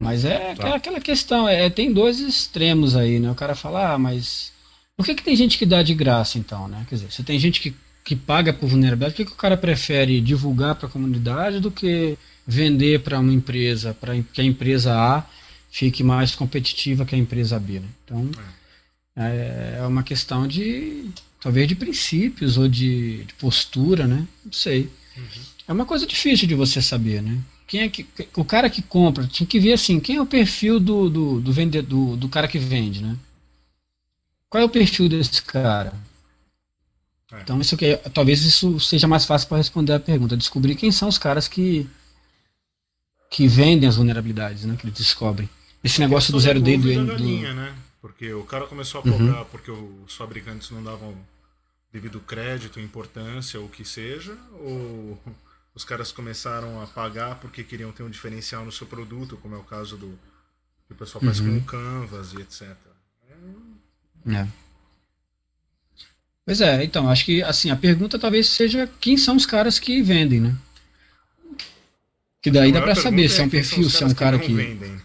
[0.00, 0.74] Mas é Tá.
[0.74, 3.30] aquela questão, é, tem dois extremos aí, né?
[3.30, 4.50] O cara fala, ah, mas
[4.96, 6.86] por que, que tem gente que dá de graça então, né?
[6.88, 9.58] Quer dizer, se tem gente que, que paga por vulnerabilidade, por que, que o cara
[9.58, 14.94] prefere divulgar para a comunidade do que vender para uma empresa, para que a empresa
[14.94, 15.22] A
[15.70, 17.88] fique mais competitiva que a empresa B, né?
[18.04, 18.30] Então,
[19.16, 24.26] é, é uma questão de, talvez de princípios ou de, de postura, né?
[24.44, 24.88] Não sei.
[25.68, 27.38] É uma coisa difícil de você saber, né?
[27.70, 28.04] Quem é que,
[28.36, 31.52] o cara que compra, tinha que ver assim, quem é o perfil do, do, do
[31.52, 33.16] vendedor, do, do cara que vende, né?
[34.50, 35.94] Qual é o perfil desse cara?
[37.32, 37.40] É.
[37.42, 41.08] Então isso que talvez isso seja mais fácil para responder a pergunta, descobrir quem são
[41.08, 41.86] os caras que
[43.30, 44.76] que vendem as vulnerabilidades, né?
[44.76, 45.48] Que eles descobrem.
[45.82, 47.74] Esse negócio do Questão zero do day do, do galinha, né?
[48.00, 49.12] Porque o cara começou a Uhum.
[49.12, 51.14] cobrar porque os fabricantes não davam
[51.92, 55.18] devido crédito, importância, ou o que seja, ou
[55.74, 59.58] os caras começaram a pagar porque queriam ter um diferencial no seu produto, como é
[59.58, 60.18] o caso do
[60.86, 61.52] que o pessoal faz Uhum.
[61.52, 62.76] com o Canvas e etc.
[64.26, 64.46] É.
[66.44, 70.02] Pois é, então, acho que assim, a pergunta talvez seja quem são os caras que
[70.02, 70.56] vendem, né?
[72.42, 74.36] Que daí dá pra saber se é um quem são perfil, se é um cara
[74.38, 74.52] não que.
[74.54, 75.00] vendem.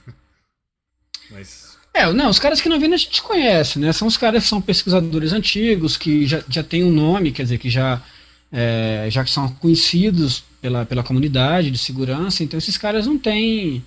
[1.29, 3.91] Mas É, não, os caras que não vendem a gente conhece, né?
[3.93, 7.57] São os caras que são pesquisadores antigos, que já, já têm um nome, quer dizer,
[7.57, 8.01] que já,
[8.51, 13.83] é, já são conhecidos pela, pela comunidade de segurança, então esses caras não têm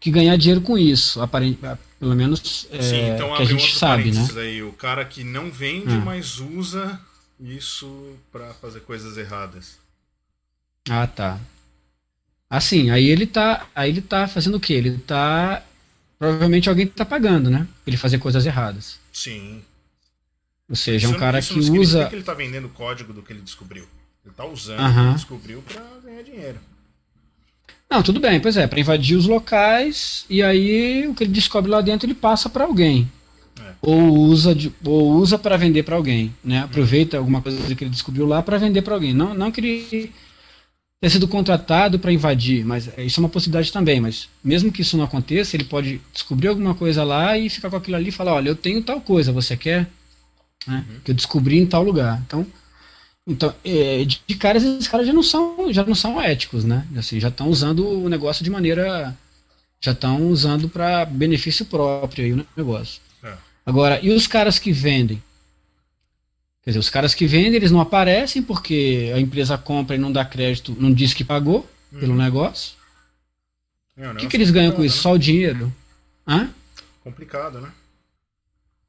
[0.00, 1.58] que ganhar dinheiro com isso, aparente,
[1.98, 4.26] pelo menos é, Sim, então que a gente sabe, né?
[4.36, 4.62] aí.
[4.62, 6.02] O cara que não vende, Hum.
[6.04, 7.00] mas usa
[7.40, 9.78] isso pra fazer coisas erradas.
[10.88, 11.38] Ah, tá.
[12.50, 14.74] Assim, aí ele tá, aí ele tá fazendo o quê?
[14.74, 15.62] Ele tá
[16.18, 17.66] provavelmente alguém tá pagando, né?
[17.86, 18.98] Ele fazer coisas erradas.
[19.12, 19.62] Sim.
[20.68, 23.32] Ou seja, é um cara que usa que ele tá vendendo o código do que
[23.32, 23.86] ele descobriu.
[24.24, 26.58] Ele tá usando que ele descobriu pra ganhar dinheiro.
[27.90, 31.70] Não, tudo bem, pois é, para invadir os locais e aí o que ele descobre
[31.70, 33.10] lá dentro ele passa para alguém.
[33.60, 33.72] É.
[33.82, 36.60] Ou usa de, ou usa para vender para alguém, né?
[36.60, 39.12] Aproveita alguma coisa que ele descobriu lá para vender para alguém.
[39.12, 40.12] Não, não que ele
[41.02, 44.96] tenha sido contratado para invadir, mas isso é uma possibilidade também, mas mesmo que isso
[44.96, 48.34] não aconteça, ele pode descobrir alguma coisa lá e ficar com aquilo ali e falar,
[48.34, 49.90] olha, eu tenho tal coisa, você quer?
[50.66, 50.84] Né?
[51.04, 52.22] Que eu descobri em tal lugar.
[52.24, 52.46] Então,
[53.26, 56.86] então, é, de de cara esses caras já não são, já não são éticos, né?
[56.96, 59.16] Assim, já estão usando o negócio de maneira,
[59.80, 63.00] já estão usando para benefício próprio aí o negócio.
[63.22, 63.34] É.
[63.64, 65.22] Agora, e os caras que vendem?
[66.62, 70.12] Quer dizer, os caras que vendem, eles não aparecem porque a empresa compra e não
[70.12, 71.68] dá crédito, não diz que pagou
[71.98, 72.74] pelo negócio.
[73.96, 74.96] É, O que, que eles ganham com isso?
[74.96, 75.02] né?
[75.02, 75.72] Só o dinheiro?
[76.26, 76.50] Hã?
[77.02, 77.70] Complicado, né?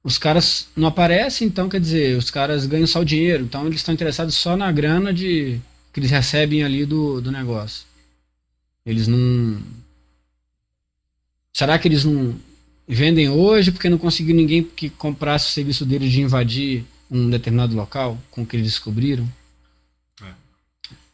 [0.04, 3.78] Os caras não aparecem, então quer dizer, os caras ganham só o dinheiro, então eles
[3.78, 5.62] estão interessados só na grana de
[5.93, 7.86] que eles recebem ali do, do negócio.
[8.86, 9.62] Eles não.
[11.54, 12.36] Será que eles não
[12.86, 17.74] vendem hoje porque não conseguiu ninguém que comprasse o serviço deles de invadir um determinado
[17.74, 19.26] local com o que eles descobriram?
[20.22, 20.32] É.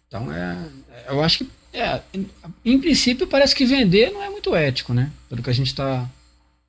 [0.07, 0.67] Então é.
[1.07, 1.49] Eu acho que.
[1.71, 2.27] É, em,
[2.65, 5.11] em princípio parece que vender não é muito ético, né?
[5.29, 6.09] Pelo que a gente está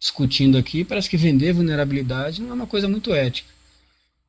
[0.00, 3.48] discutindo aqui, parece que vender vulnerabilidade não é uma coisa muito ética.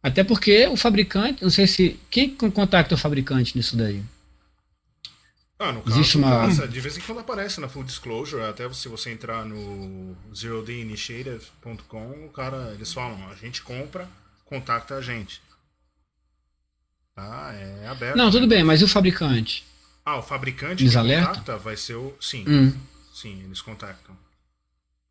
[0.04, 2.00] Até porque o fabricante, não sei se.
[2.10, 4.04] Quem contacta o fabricante nisso daí?
[5.60, 8.88] Ah, no caso, Existe uma- de vez em quando aparece na Full Disclosure, até se
[8.90, 14.10] você entrar no zerodayinitiative.com, o cara, eles falam, a gente compra
[14.46, 15.40] contacta a gente.
[17.16, 17.52] Tá?
[17.54, 18.18] É aberto.
[18.18, 18.56] Não, tudo né?
[18.56, 19.64] bem, mas e o fabricante?
[20.04, 21.28] Ah, o fabricante Eles que alertam?
[21.30, 22.16] contacta vai ser o.
[22.20, 22.74] Sim, Hum.
[23.14, 24.18] sim, eles contactam.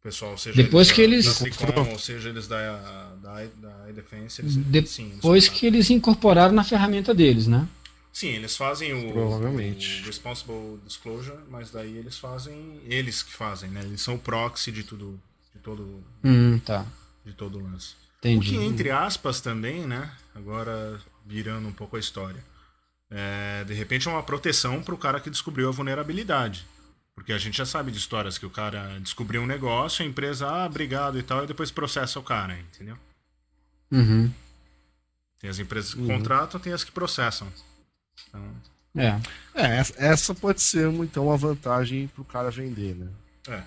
[0.00, 3.44] O pessoal, seja Depois eles que da, eles- da Tricom, ou seja eles da, da,
[3.56, 4.54] da iDefense, eles,
[4.88, 7.68] sim, eles Depois que eles incorporaram na ferramenta deles, né?
[8.12, 10.00] Sim, eles fazem o, Provavelmente.
[10.02, 12.80] o Responsible Disclosure, mas daí eles fazem.
[12.86, 13.82] Eles que fazem, né?
[13.82, 15.20] Eles são o proxy de tudo.
[15.54, 16.86] De todo, Hum, tá.
[17.26, 17.90] de todo o lance.
[17.92, 18.50] O Entendi.
[18.50, 20.10] que, entre aspas, também, né?
[20.34, 22.42] Agora virando um pouco a história.
[23.10, 26.64] É, de repente é uma proteção para o cara que descobriu a vulnerabilidade.
[27.20, 30.48] Porque a gente já sabe de histórias que o cara descobriu um negócio, a empresa,
[30.48, 32.96] ah, obrigado e tal, e depois processa o cara, entendeu?
[33.92, 34.32] Uhum.
[35.38, 36.06] Tem as empresas que Uhum.
[36.06, 37.46] contratam, tem as que processam.
[38.26, 38.42] Então,
[38.96, 39.20] É.
[39.54, 43.08] É, essa- pode ser uma, então uma vantagem pro cara vender, né?
[43.48, 43.62] é.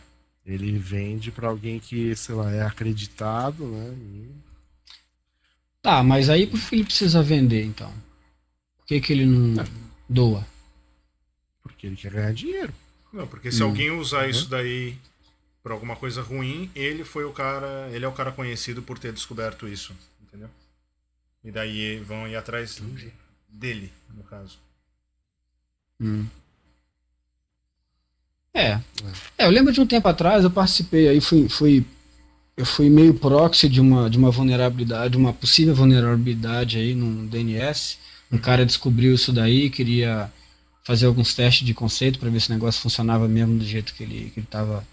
[0.45, 3.93] Ele vende pra alguém que, sei lá, é acreditado, né?
[3.93, 4.31] E-
[5.79, 7.93] Tá, mas aí por que ele precisa vender, então?
[8.79, 9.63] Por que, que ele não
[10.09, 10.43] doa?
[11.61, 12.73] porque ele quer ganhar dinheiro.
[13.13, 13.67] Não, porque se Hum.
[13.67, 14.29] alguém usar Uhum.
[14.31, 14.97] isso daí
[15.61, 19.13] pra alguma coisa ruim, ele foi o cara, ele é o cara conhecido por ter
[19.13, 20.49] descoberto isso, entendeu?
[21.43, 22.81] E daí vão ir atrás
[23.47, 24.57] dele, no caso.
[26.01, 26.25] Hum.
[28.53, 28.79] É.
[29.37, 31.85] É, eu lembro de um tempo atrás, eu participei aí, fui, fui,
[32.55, 37.97] eu fui meio proxy de uma, de uma vulnerabilidade, uma possível vulnerabilidade aí no DNS.
[38.31, 40.31] Um cara descobriu isso daí, queria
[40.83, 44.03] fazer alguns testes de conceito para ver se o negócio funcionava mesmo do jeito que
[44.03, 44.85] ele, que ele tava,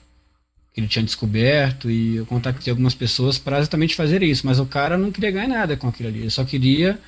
[0.72, 4.66] que ele tinha descoberto, e eu contactei algumas pessoas para exatamente fazer isso, mas o
[4.66, 6.99] cara não queria ganhar nada com aquilo ali, ele só queria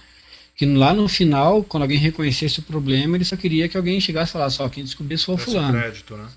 [0.57, 4.31] que lá no final, quando alguém reconhecesse o problema, ele só queria que alguém chegasse
[4.31, 5.79] e falasse, ó, quem descobriu isso foi o Desse fulano.
[5.79, 6.29] crédito, né?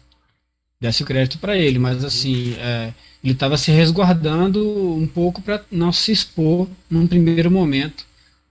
[0.80, 2.94] desse o crédito para ele, mas assim, é,
[3.24, 8.06] ele estava se resguardando um pouco para não se expor num primeiro momento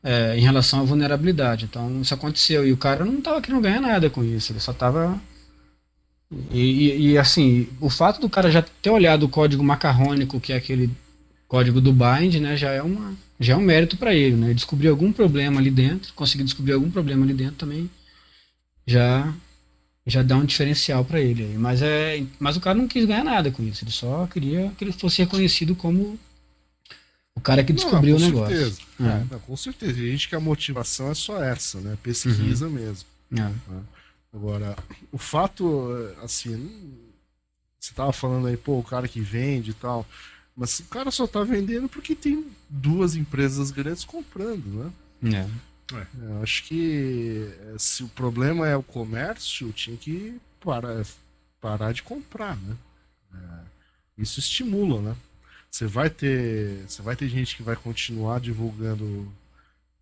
[0.04, 1.66] é, em relação à vulnerabilidade.
[1.66, 4.72] Então isso aconteceu e o cara não estava querendo ganhar nada com isso, ele só
[4.72, 5.20] estava
[6.50, 10.52] e, e- e, assim, o fato do cara já ter olhado o código macarrônico, que
[10.52, 10.90] é aquele
[11.48, 14.54] código do bind, né, já é uma já é um mérito para ele, né?
[14.54, 17.90] Descobrir algum problema ali dentro, conseguir descobrir algum problema ali dentro também
[18.86, 19.32] já
[20.06, 21.56] já dá um diferencial para ele.
[21.58, 23.84] Mas é, mas o cara não quis ganhar nada com isso.
[23.84, 26.18] Ele só queria que ele fosse reconhecido como
[27.36, 28.56] o cara que descobriu Não, o com negócio.
[28.56, 28.80] Certeza.
[29.00, 29.04] É.
[29.04, 29.92] É, não, com certeza.
[29.92, 31.96] A gente que a motivação é só essa, né?
[32.02, 32.72] Pesquisa Uhum.
[32.72, 33.08] mesmo.
[33.36, 33.52] É.
[34.32, 34.76] Agora,
[35.12, 35.90] o fato,
[36.22, 36.94] assim,
[37.78, 40.06] você tava falando aí, pô, o cara que vende e tal,
[40.56, 45.36] mas o cara só tá vendendo porque tem duas empresas grandes comprando, né?
[45.36, 45.64] É.
[46.18, 51.04] Eu acho que eh, se o problema é o comércio, tinha que parar,
[51.60, 52.76] parar de comprar, né?
[53.34, 55.16] É, isso estimula, né?
[55.74, 59.26] Você vai ter, você vai ter gente que vai continuar divulgando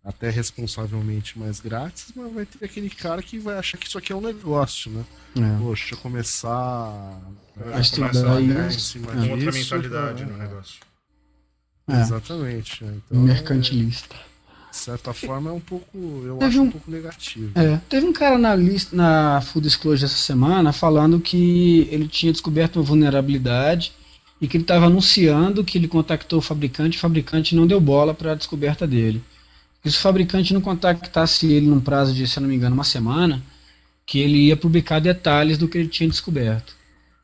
[0.05, 4.13] até responsavelmente mais grátis, mas vai ter aquele cara que vai achar que isso aqui
[4.13, 5.03] é um negócio, né?
[5.35, 5.57] É.
[5.57, 7.19] Poxa, deixa eu começar
[7.73, 8.77] A estudar começar isso.
[8.99, 10.31] em cima outra disso, mentalidade né?
[10.31, 10.75] no negócio.
[11.87, 12.01] É.
[12.01, 12.83] Exatamente.
[12.83, 12.93] né?
[13.09, 14.15] Então, Mercantilista.
[14.69, 17.51] de certa forma, é um pouco, eu Teve acho um um- pouco negativo.
[17.55, 22.31] É, teve um cara na lista na Food Disclosure essa semana falando que ele tinha
[22.31, 23.91] descoberto uma vulnerabilidade
[24.43, 27.79] e que ele estava anunciando que ele contactou o fabricante, e o fabricante não deu
[27.79, 29.23] bola para a descoberta dele.
[29.85, 32.83] E se o fabricante não contactasse ele num prazo de, se não me engano, uma
[32.83, 33.41] semana,
[34.05, 36.75] que ele ia publicar detalhes do que ele tinha descoberto.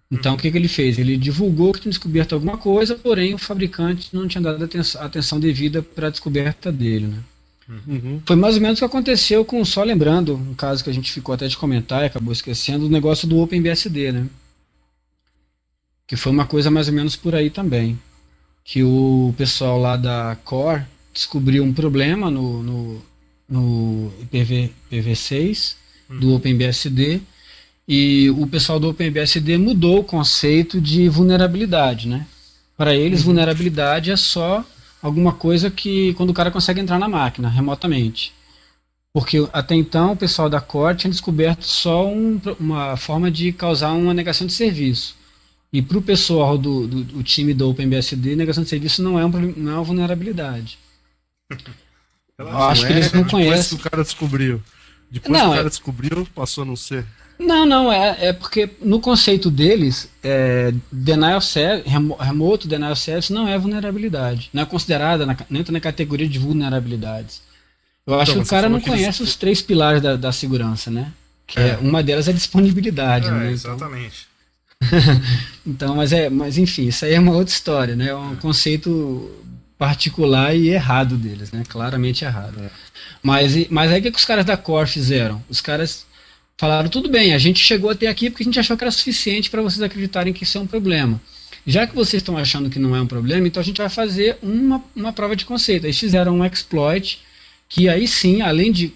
[0.09, 0.97] Então, o que, que ele fez?
[0.97, 5.41] Ele divulgou que tinha descoberto alguma coisa, porém o fabricante não tinha dado aten- atenção
[5.41, 7.07] devida para a descoberta dele.
[7.07, 7.17] Né?
[7.85, 8.21] Uhum.
[8.25, 11.11] Foi mais ou menos o que aconteceu com, só lembrando, um caso que a gente
[11.11, 14.25] ficou até de comentar e acabou esquecendo, o negócio do OpenBSD, né?
[16.09, 17.97] Que foi uma coisa mais ou menos por aí também.
[18.65, 20.83] Que o pessoal lá da Core
[21.13, 23.01] descobriu um problema no, no,
[23.47, 25.75] no IPv, IPv6
[26.19, 27.21] do OpenBSD
[27.87, 32.25] e o pessoal do OpenBSD mudou o conceito de vulnerabilidade, né?
[32.75, 34.65] Para eles, vulnerabilidade é só
[35.01, 38.33] alguma coisa que quando o cara consegue entrar na máquina remotamente.
[39.13, 43.91] Porque até então o pessoal da Core tinha descoberto só um- uma forma de causar
[43.93, 45.15] uma negação de serviço.
[45.71, 49.25] E para o pessoal do, do, do time do OpenBSD, negação de serviço não é,
[49.25, 50.77] um, não é uma vulnerabilidade.
[52.37, 53.77] Eu acho que eles não depois conhecem.
[53.77, 54.61] que o cara descobriu.
[55.11, 57.05] Depois Não, que o cara é- descobriu, passou a não ser.
[57.37, 63.31] Não, não, é, é porque no conceito deles, é, denial service, remo- remoto denial service
[63.31, 64.49] não é vulnerabilidade.
[64.53, 67.41] Não é considerada, na, não entra na categoria de vulnerabilidades.
[68.05, 70.31] Eu acho Então, que o cara não que eles- conhece os três pilares da, da
[70.31, 71.11] segurança, né?
[71.47, 71.67] Que é.
[71.69, 71.77] É.
[71.77, 73.37] uma delas é a disponibilidade, É, né?
[73.37, 74.27] Então, exatamente.
[75.65, 78.07] então, mas é, mas enfim, isso aí é uma outra história, né?
[78.09, 79.29] É um conceito
[79.77, 81.63] particular e errado deles, né?
[81.67, 82.69] Claramente errado.
[83.21, 85.43] Mas, e- mas aí o que, que os caras da Core fizeram?
[85.49, 86.05] Os caras
[86.57, 89.49] falaram, tudo bem, a gente chegou até aqui porque a gente achou que era suficiente
[89.49, 91.21] para vocês acreditarem que isso é um problema.
[91.65, 94.37] Já que vocês estão achando que não é um problema, então a gente vai fazer
[94.41, 95.85] uma, uma prova de conceito.
[95.85, 97.19] Eles fizeram um exploit
[97.69, 98.93] que aí sim, além de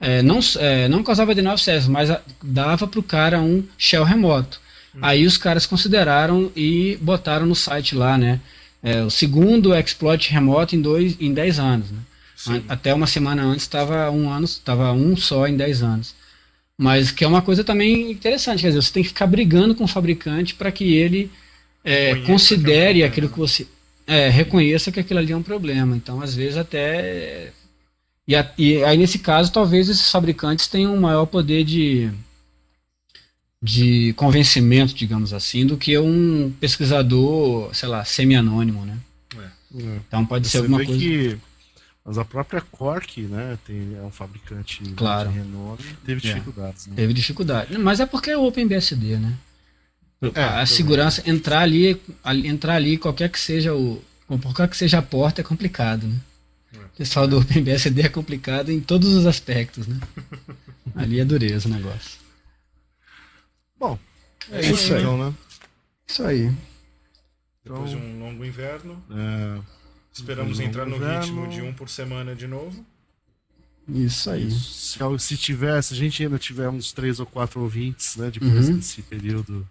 [0.00, 3.62] é, não, é, não causava denial of service, mas a- dava para o cara um
[3.78, 4.60] shell remoto.
[5.00, 8.40] Aí os caras consideraram e botaram no site lá, né?
[8.82, 11.90] é, o segundo exploit remoto em, dois, em 10 anos.
[11.90, 12.62] Né?
[12.68, 16.14] Até uma semana antes estava um ano, estava um só em 10 anos.
[16.76, 19.84] Mas que é uma coisa também interessante, quer dizer, você tem que ficar brigando com
[19.84, 21.30] o fabricante para que ele
[21.84, 23.48] é, considere que é um aquilo que problema.
[23.48, 23.66] você.
[24.06, 25.96] É, reconheça que aquilo ali é um problema.
[25.96, 27.52] Então, às vezes, até.
[28.28, 32.10] E, a- e aí, nesse caso, talvez esses fabricantes tenham um maior poder de,
[33.64, 38.98] de convencimento, digamos assim, do que um pesquisador, sei lá, semi-anônimo, né?
[39.38, 39.96] É.
[40.06, 41.00] Então pode ser Você alguma vê coisa.
[41.00, 41.36] que
[42.04, 45.30] mas a própria Cork, né, tem, é um fabricante Claro.
[45.30, 46.34] de renome, teve É.
[46.34, 46.86] dificuldades.
[46.86, 46.92] Né?
[46.96, 47.78] Teve dificuldade.
[47.78, 49.32] Mas é porque é o OpenBSD, né?
[50.22, 50.66] a também.
[50.66, 54.02] segurança, entrar ali, ali- entrar ali, qualquer que seja o.
[54.26, 56.16] Qualquer que seja a porta é complicado, né?
[56.74, 59.98] O pessoal do OpenBSD é complicado em todos os aspectos, né?
[60.94, 62.23] Ali é dureza o negócio.
[63.88, 63.98] Bom,
[64.50, 65.00] É é isso aí.
[65.02, 65.34] então, né?
[66.06, 66.52] Isso aí.
[67.64, 69.60] Depois de um longo inverno, É,
[70.12, 71.20] esperamos Um entrar no inverno.
[71.20, 72.84] ritmo de um por semana de novo.
[73.88, 74.50] Isso aí.
[74.50, 78.68] se, se tiver, se a gente ainda tiver uns três ou quatro ouvintes, né, depois
[78.68, 78.76] Uhum.
[78.76, 79.66] desse período,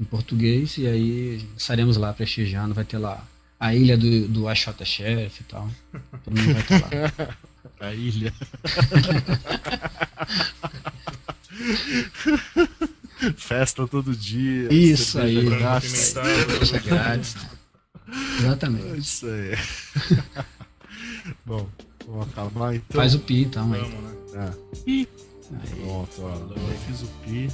[0.00, 3.24] em português, e aí estaremos lá prestigiando, vai ter lá
[3.60, 5.70] a ilha do, do Ashota Sheriff e tal.
[6.24, 7.36] Todo mundo vai estar lá.
[7.80, 8.32] A ilha.
[13.36, 14.72] Festa todo dia.
[14.72, 15.44] Isso aí.
[15.44, 16.12] grátis.
[16.12, 16.84] Frango apimentado.
[16.84, 17.36] Grátis.
[18.03, 18.03] É
[18.38, 18.98] Exatamente.
[18.98, 19.56] Isso aí.
[21.44, 21.66] Bom,
[22.06, 23.00] vamos acabar então.
[23.00, 23.80] Faz o pi então aí.
[23.80, 24.14] Vamos, né?
[24.36, 24.52] Ah.
[24.86, 25.08] Ih.
[25.84, 26.34] Pronto, ó.
[26.56, 27.48] Eu fiz o pi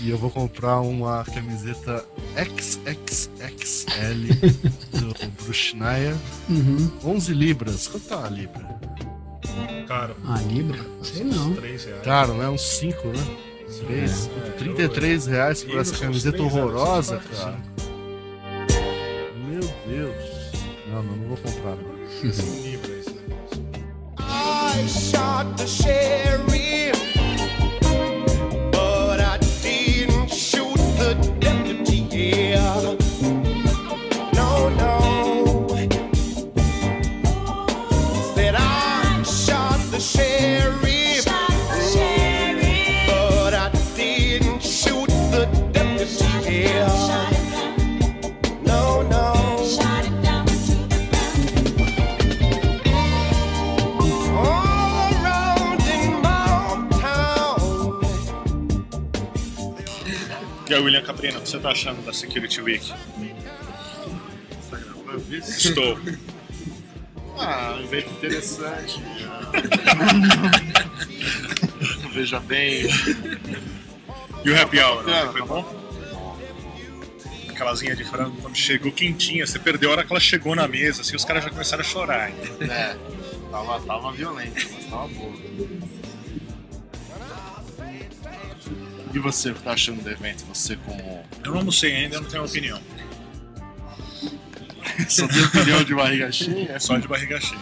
[0.00, 2.04] e eu vou comprar uma camiseta
[2.36, 3.88] XXXL
[4.98, 6.16] do Bruchnaya.
[6.48, 6.90] Uhum.
[7.04, 7.88] 11 libras.
[7.88, 8.80] Quanto tá uma libra?
[9.86, 10.16] Caro.
[10.24, 10.78] Ah, Libra?
[11.02, 11.54] Sei Uns não.
[11.54, 12.02] 3 reais.
[12.02, 12.48] Caro, né?
[12.48, 13.36] Uns 5, né?
[13.86, 14.30] 3.
[14.46, 17.58] É, 33 reais por essa camiseta horrorosa, cara.
[19.92, 20.14] Deus.
[20.88, 21.76] Não, não, não vou comprar.
[21.76, 21.84] Não.
[21.84, 23.12] Um negócio.
[24.18, 26.61] I shot the sheriff,
[61.04, 62.92] Caprino, o que você tá achando da Security Week?
[65.46, 65.98] Estou.
[67.38, 69.00] Ah, um evento interessante.
[72.12, 72.84] Veja bem.
[74.44, 75.82] E o Happy Hour, Bacana, foi tá bom?
[77.48, 81.02] Aquelazinha de frango, quando chegou quentinha, você perdeu a hora que ela chegou na mesa,
[81.02, 82.30] assim, os caras já começaram a chorar.
[82.30, 82.36] hein?
[82.60, 82.96] É,
[83.50, 85.32] tava, tava violento, mas tava boa.
[89.14, 90.44] E você, o que tá achando do evento?
[90.52, 91.24] Você como.
[91.44, 92.80] Eu não almocei ainda, eu não tenho opinião.
[95.08, 96.72] Só tem opinião de barriga cheia?
[96.72, 97.60] É só de barriga cheia.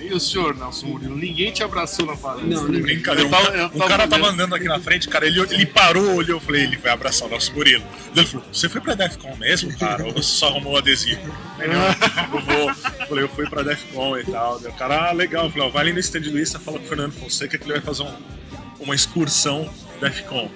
[0.00, 1.16] E o senhor, Nelson Murilo?
[1.16, 2.48] Ninguém te abraçou na palestra.
[2.50, 2.82] Não, ninguém.
[2.82, 3.22] Brincadeira.
[3.22, 4.32] Eu Um, tava- um tava cara tava vendo.
[4.34, 7.30] andando aqui na frente, cara, ele, ele parou, olhou, eu falei, ele vai abraçar o
[7.30, 7.84] nosso Murilo.
[8.16, 10.04] Ele falou, você foi pra Defcon mesmo, cara?
[10.04, 11.20] Ou você só arrumou o adesivo?
[11.20, 12.68] Eu falei, não, eu vou.
[12.70, 14.56] Eu falei, eu fui pra Defcon e tal.
[14.56, 15.44] O cara, ah, legal.
[15.44, 17.64] Eu falei, ó, vai ali no stand do Insta, fala com o Fernando Fonseca que
[17.64, 18.41] ele vai fazer um-
[18.82, 19.68] uma excursão
[20.00, 20.50] Defcon.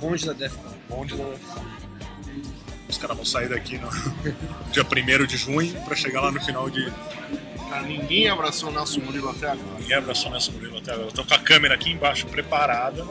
[0.00, 0.72] Bonde da Defcon.
[0.88, 1.64] Bonde da Defcon.
[2.88, 3.88] Os caras vão sair daqui no
[4.70, 6.92] dia 1 de junho pra chegar lá no final de.
[7.68, 9.78] Cara, ninguém abraçou o Nelson Murilo até agora.
[9.78, 11.08] Ninguém abraçou nessa Murilo até agora.
[11.08, 13.04] Estão com a câmera aqui embaixo preparada.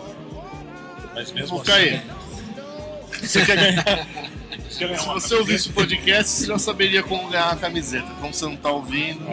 [1.16, 1.72] Mas mesmo Ô, assim.
[1.72, 2.02] Caê,
[3.22, 3.84] Você quer ganhar?
[4.70, 8.08] Você quer ganhar se você ouvisse o podcast, você já saberia como ganhar a camiseta.
[8.20, 9.26] Como você não tá ouvindo,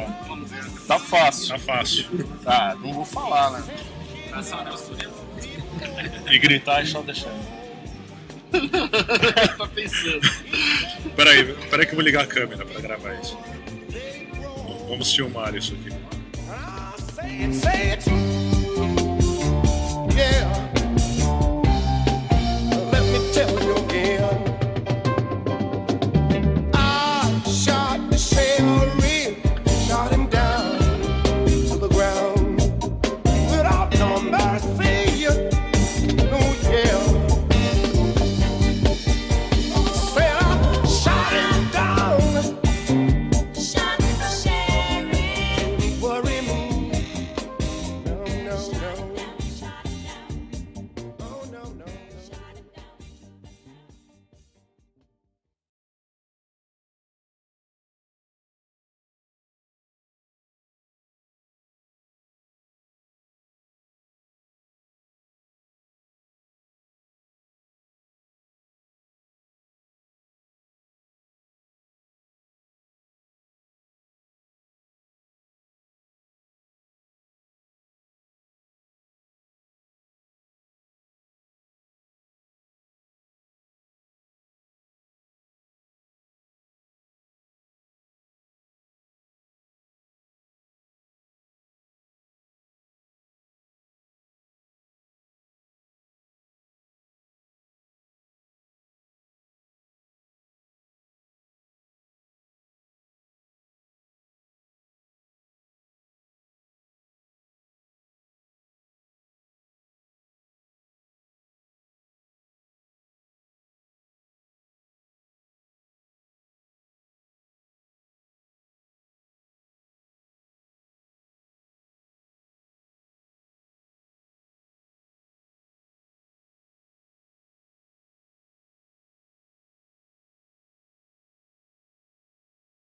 [0.87, 1.49] tá fácil.
[1.49, 2.07] Tá fácil.
[2.43, 3.65] Tá, não vou falar, né?
[6.31, 7.59] E gritar I shot the sheriff.
[9.57, 10.21] tá pensando.
[11.17, 13.39] Peraí, peraí que eu vou ligar a câmera pra gravar isso.
[14.89, 15.91] Vamos filmar isso aqui.
[17.15, 18.38] Say it, say it.